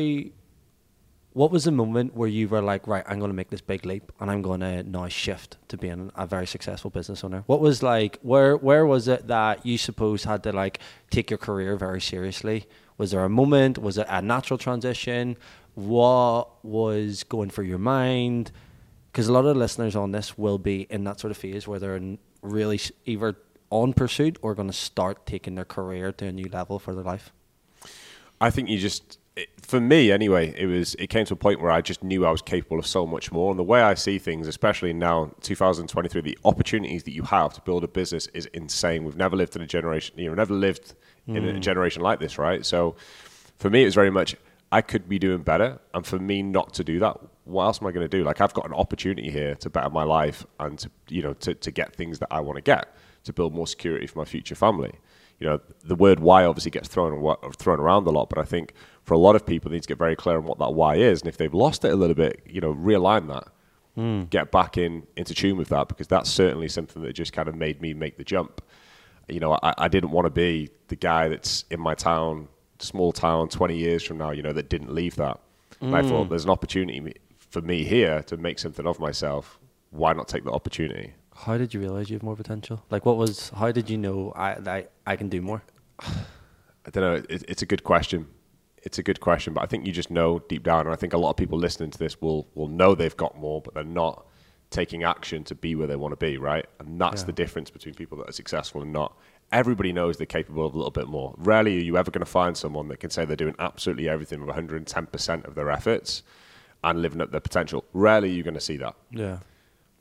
[1.34, 3.86] what was the moment where you were like, right, I'm going to make this big
[3.86, 7.44] leap and I'm going to now shift to being a very successful business owner?
[7.48, 11.38] What was like, where, where was it that you suppose had to like take your
[11.38, 12.68] career very seriously?
[12.98, 13.78] Was there a moment?
[13.78, 15.36] Was it a natural transition?
[15.74, 18.52] What was going through your mind?
[19.12, 21.80] Because a lot of listeners on this will be in that sort of phase where
[21.80, 22.00] they're
[22.42, 23.36] really either
[23.70, 27.04] on pursuit or going to start taking their career to a new level for their
[27.04, 27.34] life.
[28.42, 30.96] I think you just, it, for me anyway, it was.
[30.96, 33.32] It came to a point where I just knew I was capable of so much
[33.32, 33.52] more.
[33.52, 37.62] And the way I see things, especially now, 2023, the opportunities that you have to
[37.62, 39.04] build a business is insane.
[39.04, 40.96] We've never lived in a generation, you know, never lived
[41.28, 41.60] in a mm.
[41.60, 42.66] generation like this, right?
[42.66, 42.96] So,
[43.58, 44.36] for me, it was very much
[44.72, 47.88] I could be doing better, and for me not to do that, what else am
[47.88, 48.24] I going to do?
[48.24, 51.54] Like I've got an opportunity here to better my life and to you know to
[51.54, 52.94] to get things that I want to get
[53.24, 54.94] to build more security for my future family
[55.40, 58.74] you know, the word why obviously gets thrown thrown around a lot, but I think
[59.04, 60.96] for a lot of people, they need to get very clear on what that why
[60.96, 63.48] is, and if they've lost it a little bit, you know, realign that,
[63.96, 64.24] hmm.
[64.24, 67.56] get back in into tune with that, because that's certainly something that just kind of
[67.56, 68.62] made me make the jump.
[69.28, 72.48] You know, I, I didn't want to be the guy that's in my town,
[72.80, 75.40] small town, 20 years from now, you know, that didn't leave that.
[75.82, 76.30] And I thought hmm.
[76.30, 79.60] there's an opportunity for me here to make something of myself.
[79.92, 81.14] Why not take the opportunity?
[81.36, 82.84] How did you realize you have more potential?
[82.90, 83.50] Like, what was?
[83.50, 85.62] How did you know I I, I can do more?
[86.00, 87.24] I don't know.
[87.30, 88.28] It, it's a good question.
[88.84, 91.14] It's a good question, but I think you just know deep down, and I think
[91.14, 93.84] a lot of people listening to this will will know they've got more, but they're
[93.84, 94.26] not
[94.72, 96.66] taking action to be where they want to be, right?
[96.80, 97.28] And that's Yeah.
[97.28, 99.16] the difference between people that are successful and not.
[99.52, 101.36] Everybody knows they're capable of a little bit more.
[101.38, 104.44] Rarely are you ever going to find someone that can say they're doing absolutely everything
[104.44, 106.24] with 110% of their efforts
[106.84, 107.86] and living up their potential.
[107.94, 108.96] Rarely are you going to see that.
[109.12, 109.38] Yeah.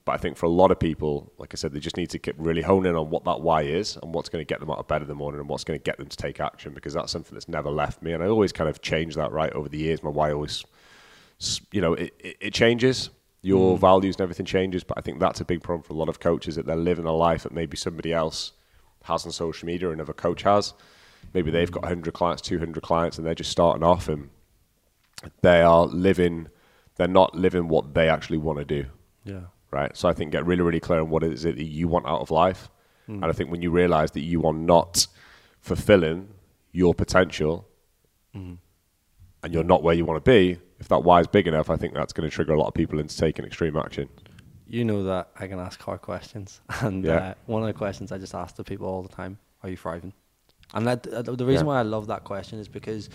[0.04, 2.18] But I think for a lot of people, like I said, they just need to
[2.18, 4.70] get really hone in on what that why is and what's going to get them
[4.70, 6.74] out of bed in the morning and what's going to get them to take action
[6.74, 8.12] because that's something that's never left me.
[8.12, 10.02] And I always kind of change that right over the years.
[10.02, 10.62] My why always,
[11.72, 13.08] you know, it, it, it changes.
[13.40, 13.80] Your mm.
[13.80, 14.84] values and everything changes.
[14.84, 17.06] But I think that's a big problem for a lot of coaches that they're living
[17.06, 18.52] a life that maybe somebody else
[19.04, 20.74] has on social media or another coach has.
[21.32, 24.28] Maybe they've got 100 clients, 200 clients, and they're just starting off and
[25.40, 26.48] they are living,
[26.96, 28.86] they're not living what they actually want to do
[29.24, 29.40] Yeah.
[29.74, 29.94] Right?
[29.96, 32.20] So I think get really, really clear on what it is that you want out
[32.20, 32.70] of life.
[33.06, 35.06] And I think when you realize that you are not
[35.60, 36.28] fulfilling
[36.72, 37.68] your potential
[38.32, 38.58] and
[39.52, 41.92] you're not where you want to be, if that why is big enough, I think
[41.92, 44.08] that's going to trigger a lot of people into taking extreme action.
[44.66, 47.16] You know that I can ask hard questions, and Yeah.
[47.16, 49.76] uh, one of the questions I just ask the people all the time: Are you
[49.76, 50.14] thriving?
[50.72, 51.72] And that, uh, the reason Yeah.
[51.74, 53.10] why I love that question is because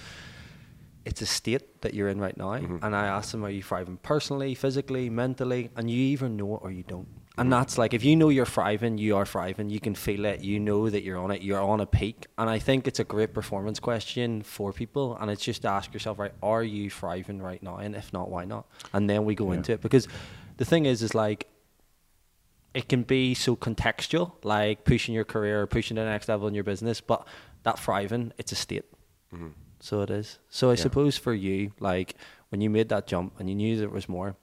[1.05, 2.83] it's a state that you're in right now, Mm-hmm.
[2.83, 5.69] and I ask them: Are you thriving personally, physically, mentally?
[5.75, 7.07] And you either know it or you don't.
[7.07, 7.41] Mm-hmm.
[7.41, 9.69] And that's like if you know you're thriving, you are thriving.
[9.69, 10.41] You can feel it.
[10.41, 11.41] You know that you're on it.
[11.41, 12.27] You're on a peak.
[12.37, 15.15] And I think it's a great performance question for people.
[15.19, 17.77] And it's just to ask yourself, right, are you thriving right now?
[17.77, 18.65] And if not, why not?
[18.93, 19.57] And then we go Yeah.
[19.57, 20.05] into it because
[20.57, 21.47] the thing is, is like
[22.73, 26.53] it can be so contextual, like pushing your career pushing to the next level in
[26.53, 26.99] your business.
[26.99, 27.25] But
[27.63, 28.83] that thriving, it's a state.
[29.79, 30.39] So it is.
[30.49, 30.75] So I Yeah.
[30.77, 32.15] suppose for you, like
[32.49, 34.35] when you made that jump and you knew there was more,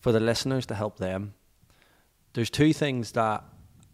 [0.00, 1.34] for the listeners to help them,
[2.32, 3.44] there's two things that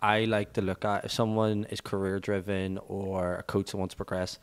[0.01, 3.95] I like to look at if someone is career driven or a coach that wants
[3.95, 4.39] to progress.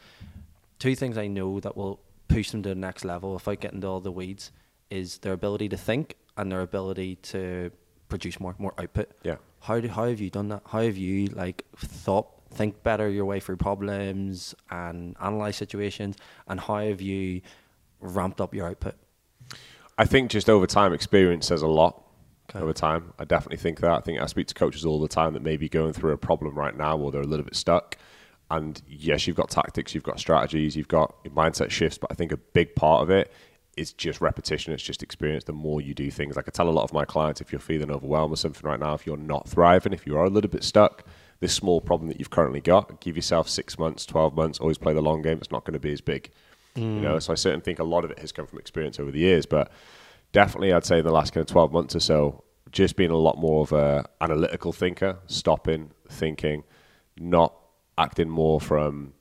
[0.80, 3.88] Two things I know that will push them to the next level without getting into
[3.88, 4.52] all the weeds
[4.90, 7.72] is their ability to think and their ability to
[8.10, 9.10] produce more, more output.
[9.24, 9.38] Yeah.
[9.62, 10.64] How do how have you done that?
[10.68, 16.16] How have you like thought think better your way through problems and analyze situations
[16.48, 17.42] and how have you
[18.00, 18.96] ramped up your output?
[19.98, 22.02] I think just over time, experience says a lot.
[22.50, 22.60] Okay.
[22.60, 23.92] Over time, I definitely think that.
[23.92, 26.18] I think I speak to coaches all the time that may be going through a
[26.18, 27.98] problem right now, or they're a little bit stuck.
[28.52, 32.32] And yes, you've got tactics, you've got strategies, you've got mindset shifts, but I think
[32.32, 33.32] a big part of it
[33.76, 34.74] is just repetition.
[34.74, 35.46] It's just experience.
[35.46, 37.60] The more you do things, like I tell a lot of my clients, if you're
[37.60, 40.50] feeling overwhelmed with something right now, if you're not thriving, if you are a little
[40.50, 41.04] bit stuck,
[41.40, 44.60] this small problem that you've currently got, give yourself six months, twelve months.
[44.60, 45.38] Always play the long game.
[45.40, 46.30] It's not going to be as big.
[46.78, 49.10] You know, so I certainly think a lot of it has come from experience over
[49.10, 49.72] the years, but
[50.34, 52.44] definitely I'd say in the last kind of 12 months or so,
[52.74, 56.66] just being a lot more of a analytical thinker, stopping, thinking,
[57.18, 57.54] not
[57.98, 59.14] acting more from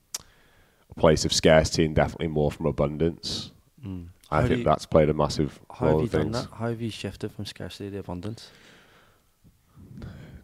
[0.90, 3.52] a place of scarcity and definitely more from abundance.
[3.84, 4.06] I Mm.
[4.30, 6.50] How think you- that's played a massive How role have you in done things.
[6.50, 6.56] that?
[6.56, 8.50] How have you shifted from scarcity to abundance?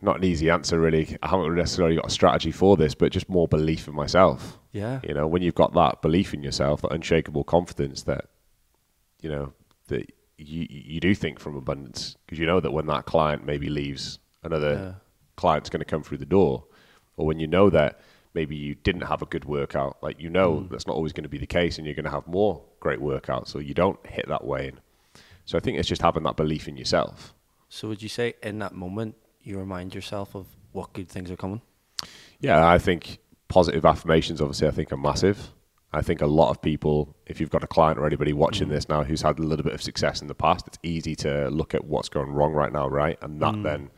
[0.02, 1.16] Not an easy answer, really.
[1.22, 4.58] I haven't necessarily got a strategy for this, but just more belief in myself.
[4.72, 5.00] Yeah.
[5.06, 8.26] You know, when you've got that belief in yourself, that unshakable confidence that,
[9.20, 9.52] you know,
[9.88, 13.68] that you you do think from abundance because you know that when that client maybe
[13.68, 14.92] leaves, another Yeah.
[15.36, 16.64] client's going to come through the door,
[17.18, 18.00] or when you know that
[18.32, 20.70] maybe you didn't have a good workout, like you know Mm.
[20.70, 23.00] that's not always going to be the case, and you're going to have more great
[23.00, 24.72] workouts, so you don't hit that way.
[25.44, 27.34] So I think it's just having that belief in yourself.
[27.68, 31.37] So would you say in that moment you remind yourself of what good things are
[31.37, 31.61] coming?
[32.40, 35.50] Yeah, I think positive affirmations, obviously, I think are massive.
[35.92, 38.70] I think a lot of people, if you've got a client or anybody watching mm.
[38.70, 41.48] this now who's had a little bit of success in the past, it's easy to
[41.50, 43.18] look at what's going wrong right now, right?
[43.22, 43.64] And that mm.
[43.64, 43.90] then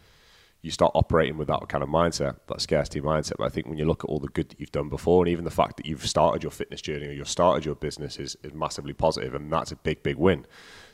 [0.62, 3.34] you start operating with that kind of mindset, that scarcity mindset.
[3.36, 5.30] But I think when you look at all the good that you've done before, and
[5.30, 8.36] even the fact that you've started your fitness journey or you've started your business is,
[8.42, 10.46] is massively positive, and that's a big, big win.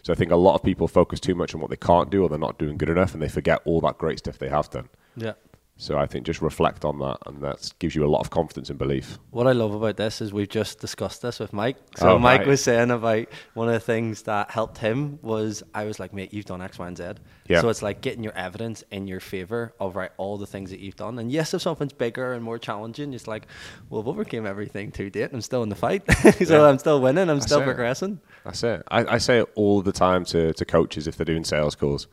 [0.03, 2.23] So I think a lot of people focus too much on what they can't do
[2.23, 4.71] or they're not doing good enough, and they forget all that great stuff they have
[4.71, 4.89] done.
[5.17, 5.33] Yeah.
[5.81, 8.69] So I think just reflect on that, and that gives you a lot of confidence
[8.69, 9.17] and belief.
[9.31, 11.77] What I love about this is we've just discussed this with Mike.
[11.97, 12.49] So Oh, Mike right.
[12.49, 16.35] was saying about one of the things that helped him was I was like, mate,
[16.35, 17.05] you've done X, Y, and Z.
[17.47, 17.61] Yeah.
[17.61, 20.81] So it's like getting your evidence in your favor of right all the things that
[20.81, 21.17] you've done.
[21.21, 23.47] And yes, if something's bigger and more challenging, it's like,
[23.89, 25.31] well, I've overcame everything to date.
[25.33, 26.03] I'm still in the fight,
[26.45, 26.65] so Yeah.
[26.69, 27.31] I'm still winning.
[27.31, 27.65] I'm That's still it.
[27.67, 28.21] progressing.
[28.45, 28.83] That's it.
[28.91, 32.09] I, I say it all the time to, to coaches if they're doing sales calls,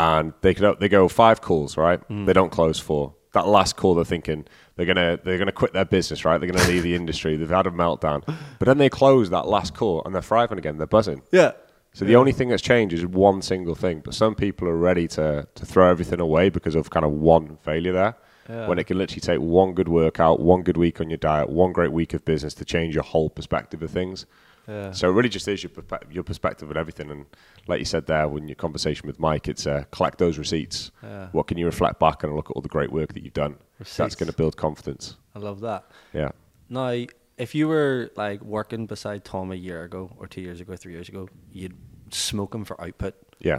[0.00, 2.00] and they could, they go five calls, right?
[2.08, 2.24] Mm.
[2.24, 3.14] They don't close four.
[3.32, 6.38] That last call, they're thinking they're gonna they're gonna quit their business, right?
[6.38, 7.36] They're gonna leave the industry.
[7.36, 8.22] They've had a meltdown,
[8.58, 10.78] but then they close that last call and they're thriving again.
[10.78, 11.22] They're buzzing.
[11.30, 11.52] Yeah.
[11.92, 14.00] So the only thing that's changed is one single thing.
[14.00, 17.58] But some people are ready to, to throw everything away because of kind of one
[17.62, 18.14] failure there.
[18.48, 18.68] Yeah.
[18.68, 21.72] When it can literally take one good workout, one good week on your diet, one
[21.72, 24.26] great week of business to change your whole perspective of things.
[24.70, 24.92] Yeah.
[24.92, 25.72] So it really just is your,
[26.12, 27.10] your perspective and everything.
[27.10, 27.26] And
[27.66, 30.92] like you said there, when your conversation with Mike, it's uh, collect those receipts.
[31.02, 31.28] Yeah.
[31.32, 33.56] What can you reflect back and look at all the great work that you've done?
[33.96, 35.16] That's going to build confidence.
[35.34, 35.90] I love that.
[36.12, 36.30] Yeah.
[36.68, 37.04] Now,
[37.36, 40.92] if you were like working beside Tom a year ago, or two years ago, three
[40.92, 41.76] years ago, you'd
[42.10, 43.14] smoke him for output.
[43.40, 43.58] Yeah.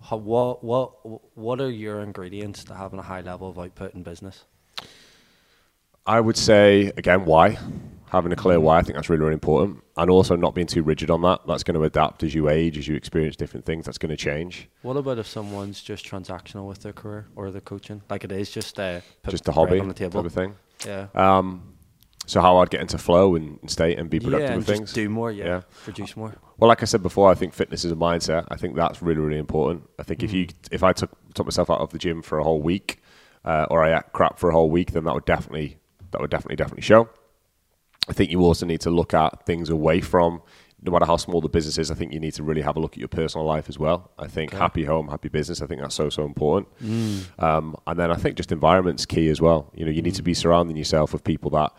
[0.00, 0.92] How, what what
[1.36, 4.44] what are your ingredients to having a high level of output in business?
[6.06, 7.58] I would say again why
[8.12, 9.82] having a clear why I think that's really really important.
[9.96, 11.40] And also not being too rigid on that.
[11.46, 13.86] That's going to adapt as you age as you experience different things.
[13.86, 14.68] That's going to change.
[14.82, 18.50] What about if someone's just transactional with their career or their coaching, like it is
[18.50, 20.22] just uh, put just a hobby on the table?
[20.22, 20.54] type of thing?
[20.86, 21.06] Yeah.
[21.14, 21.74] um,
[22.26, 24.66] so how I'd get into flow and, and state and be productive yeah, and with
[24.66, 24.92] things?
[24.92, 25.32] do more.
[25.32, 25.60] Yeah, Yeah.
[25.82, 26.34] produce more.
[26.58, 28.46] well like I said before I think fitness is a mindset.
[28.48, 29.88] I think that's really really important.
[29.98, 32.44] I think if you if I took took myself out of the gym for a
[32.44, 33.00] whole week
[33.44, 35.78] uh, or I ate crap for a whole week then that would definitely
[36.12, 37.08] that would definitely definitely show
[38.08, 40.42] I think you also need to look at things away from,
[40.82, 41.90] no matter how small the business is.
[41.90, 44.10] I think you need to really have a look at your personal life as well.
[44.18, 45.62] I think happy home, happy business.
[45.62, 46.68] I think that's so so important.
[47.38, 49.70] Um, and then I think just environment's key as well.
[49.74, 51.72] You know, you need to be surrounding yourself with people that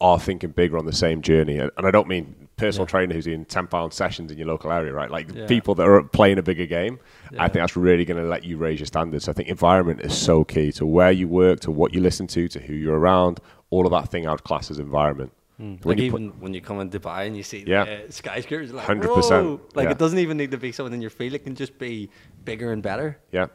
[0.00, 1.58] are thinking bigger on the same journey.
[1.58, 2.90] And, and I don't mean personal Yeah.
[2.90, 5.10] trainer who's doing ten pound sessions in your local area, right?
[5.10, 5.46] Like Yeah.
[5.46, 6.98] people that are playing a bigger game.
[7.32, 7.42] Yeah.
[7.44, 9.28] I think that's really going to let you raise your standards.
[9.28, 12.46] I think environment is so key to where you work, to what you listen to,
[12.48, 13.40] to who you're around.
[13.70, 15.32] All of that thing out class as environment.
[15.56, 15.76] Hmm.
[15.82, 17.84] When like you put- even when you come in Dubai and you see Yeah.
[18.06, 19.02] the skyscrapers, like 100%,
[19.44, 19.60] whoa!
[19.74, 19.90] Like yeah.
[19.92, 22.10] it doesn't even need to be something in your field; it can just be
[22.44, 23.18] bigger and better.
[23.32, 23.46] Yeah.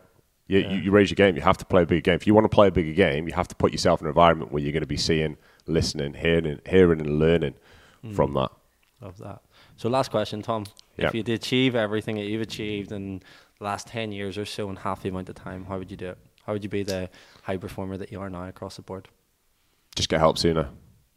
[0.47, 1.35] You, you, you raise your game.
[1.35, 2.15] You have to play a bigger game.
[2.15, 4.09] If you want to play a bigger game, you have to put yourself in an
[4.09, 5.37] environment where you're going to be seeing,
[5.67, 7.53] listening, hearing, hearing and learning
[8.13, 8.51] from that.
[9.01, 9.41] Love that.
[9.77, 10.65] So, last question, Tom.
[10.97, 11.07] Yeah.
[11.07, 13.21] If you'd achieve everything that you've achieved in
[13.57, 15.97] the last ten years or so in half the amount of time, how would you
[15.97, 16.17] do it?
[16.45, 17.09] How would you be the
[17.43, 19.07] high performer that you are now across the board?
[19.95, 20.69] Just get help sooner.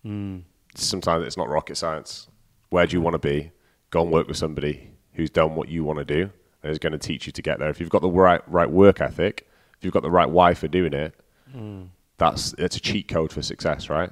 [0.05, 0.43] Mm.
[0.75, 2.29] Sometimes it's not rocket science.
[2.71, 3.53] Where do you want to be?
[3.91, 6.31] Go and work with somebody who's done what you want to do
[6.63, 7.69] and is going to teach you to get there.
[7.69, 9.47] If you've got the right right work ethic,
[9.79, 11.15] if you've got the right why for doing it,
[11.55, 11.89] Mm.
[12.19, 14.11] that's it's a cheat code for success, right?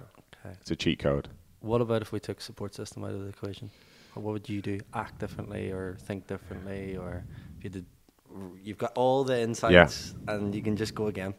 [0.52, 0.60] Okay.
[0.60, 1.28] It's a cheat code.
[1.60, 3.70] What about if we took support system out of the equation?
[4.14, 4.80] Or what would you do?
[4.94, 7.24] Act differently or think differently or
[7.58, 7.86] if you did
[8.62, 11.34] you've got all the insights and you can just go again.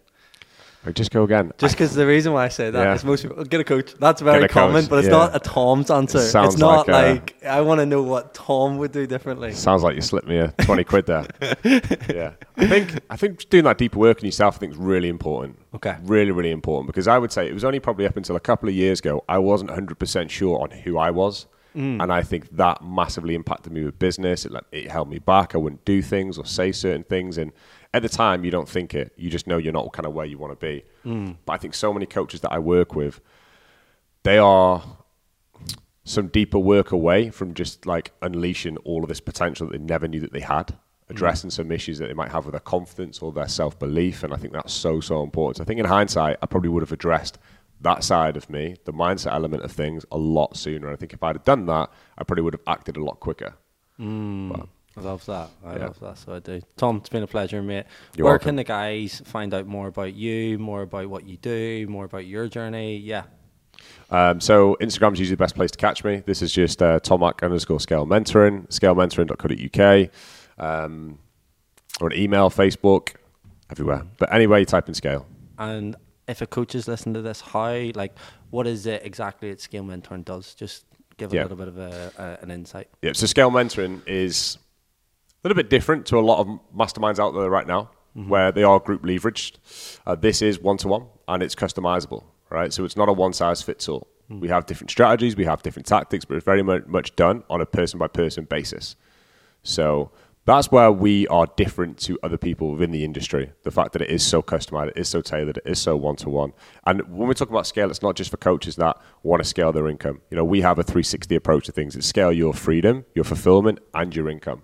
[0.85, 1.53] Right, just go again.
[1.57, 2.93] Just because the reason why I say that Yeah.
[2.93, 3.93] is most people get a coach.
[3.99, 5.13] That's very common, coach, but it's yeah.
[5.17, 6.19] not a Tom's answer.
[6.19, 9.53] sounds It's not like, uh, like, I want to know what Tom would do differently.
[9.53, 11.25] Sounds like you slipped me a twenty quid there.
[11.63, 15.07] yeah, I think I think doing that deeper work on yourself, I think, is really
[15.07, 15.57] important.
[15.73, 15.95] Okay.
[16.03, 18.67] really, really important because I would say it was only probably up until a couple
[18.69, 22.49] of years ago I wasn't hundred percent sure on who I was, and I think
[22.57, 24.45] that massively impacted me with business.
[24.45, 25.55] It like, it held me back.
[25.55, 27.51] I wouldn't do things or say certain things, and
[27.93, 29.13] at the time you don't think it.
[29.15, 30.83] You just know you're not kind of where you want to be.
[31.03, 31.31] Hmm.
[31.45, 33.21] But I think so many coaches that I work with,
[34.23, 34.83] they are
[36.03, 40.07] some deeper work away from just like unleashing all of this potential that they never
[40.07, 41.13] knew that they had, hmm.
[41.13, 44.23] addressing some issues that they might have with their confidence or their self belief.
[44.23, 45.57] And I think that's so, so important.
[45.57, 47.37] So I think in hindsight, I probably would have addressed
[47.81, 50.87] that side of me, the mindset element of things, a lot sooner.
[50.87, 53.19] And I think if I'd have done that, I probably would have acted a lot
[53.19, 53.53] quicker.
[53.97, 54.49] Hmm.
[54.49, 55.49] But I love that.
[55.65, 55.85] I Yeah.
[55.87, 56.17] love that.
[56.19, 56.61] So I do.
[56.77, 57.85] Tom, it's been a pleasure, mate.
[58.15, 58.45] You're Where welcome.
[58.49, 62.25] can the guys find out more about you, more about what you do, more about
[62.25, 62.97] your journey?
[62.97, 63.23] Yeah.
[64.11, 66.21] Um, so Instagram's usually the best place to catch me.
[66.25, 70.09] This is just uh, Tomac underscore scale mentoring, scalementoring.co.uk,
[70.59, 71.17] um,
[71.99, 73.15] or an email, Facebook,
[73.71, 74.03] everywhere.
[74.19, 75.25] But anyway, you type in scale.
[75.57, 75.95] And
[76.27, 78.13] if a coach is listening to this, how, like,
[78.51, 80.53] what is it exactly that Scale Mentoring does?
[80.53, 80.85] Just
[81.17, 81.41] give a Yeah.
[81.43, 82.87] little bit of a, a, an insight.
[83.01, 84.57] Yeah, so scale mentoring is
[85.47, 88.79] little bit different to a lot of masterminds out there right now, where they are
[88.79, 89.57] group leveraged.
[90.05, 92.71] Uh, this is one to one and it's customizable, right?
[92.71, 94.07] So it's not a one size fits all.
[94.29, 97.65] We have different strategies, we have different tactics, but it's very much done on a
[97.65, 98.95] person by person basis.
[99.63, 100.11] So
[100.45, 103.51] that's where we are different to other people within the industry.
[103.63, 106.15] The fact that it is so customized, it is so tailored, it is so one
[106.17, 106.53] to one.
[106.85, 109.71] And when we talk about scale, it's not just for coaches that want to scale
[109.71, 110.21] their income.
[110.29, 111.95] You know, we have a 360 approach to things.
[111.95, 114.63] It's scale your freedom, your fulfillment, and your income.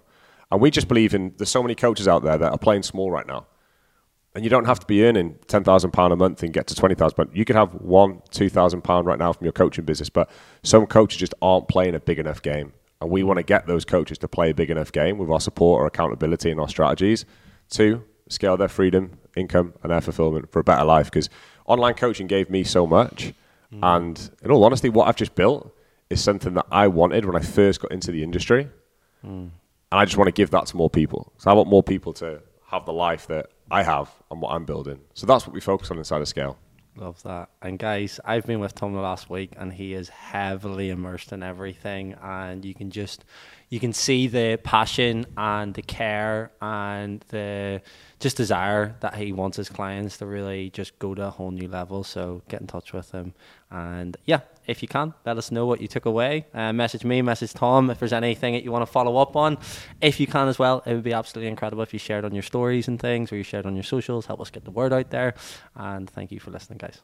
[0.51, 3.11] And we just believe in there's so many coaches out there that are playing small
[3.11, 3.45] right now.
[4.35, 6.75] And you don't have to be earning ten thousand pound a month and get to
[6.75, 7.15] twenty thousand.
[7.17, 10.09] But you could have one, two thousand pound right now from your coaching business.
[10.09, 10.29] But
[10.63, 13.85] some coaches just aren't playing a big enough game, and we want to get those
[13.85, 17.25] coaches to play a big enough game with our support, our accountability, and our strategies
[17.71, 21.07] to scale their freedom, income, and their fulfillment for a better life.
[21.07, 21.29] Because
[21.65, 23.33] online coaching gave me so much,
[23.73, 23.79] mm.
[23.81, 25.75] and in all honesty, what I've just built
[26.11, 28.69] is something that I wanted when I first got into the industry
[29.25, 29.49] mm.
[29.91, 31.33] And I just want to give that to more people.
[31.37, 34.65] So I want more people to have the life that I have and what I'm
[34.65, 34.99] building.
[35.13, 36.57] So that's what we focus on inside of Scale.
[36.95, 37.49] Love that.
[37.61, 41.41] And guys, I've been with Tom the last week and he is heavily immersed in
[41.41, 43.23] everything and you can just
[43.69, 47.81] you can see the passion and the care and the
[48.19, 51.69] just desire that he wants his clients to really just go to a whole new
[51.69, 52.03] level.
[52.03, 53.33] So get in touch with him.
[53.71, 56.45] And yeah, if you can, let us know what you took away.
[56.53, 59.57] Uh, message me, message Tom if there's anything that you want to follow up on.
[59.99, 62.43] If you can as well, it would be absolutely incredible if you shared on your
[62.43, 64.27] stories and things or you shared on your socials.
[64.27, 65.33] Help us get the word out there.
[65.75, 67.01] And thank you for listening, guys.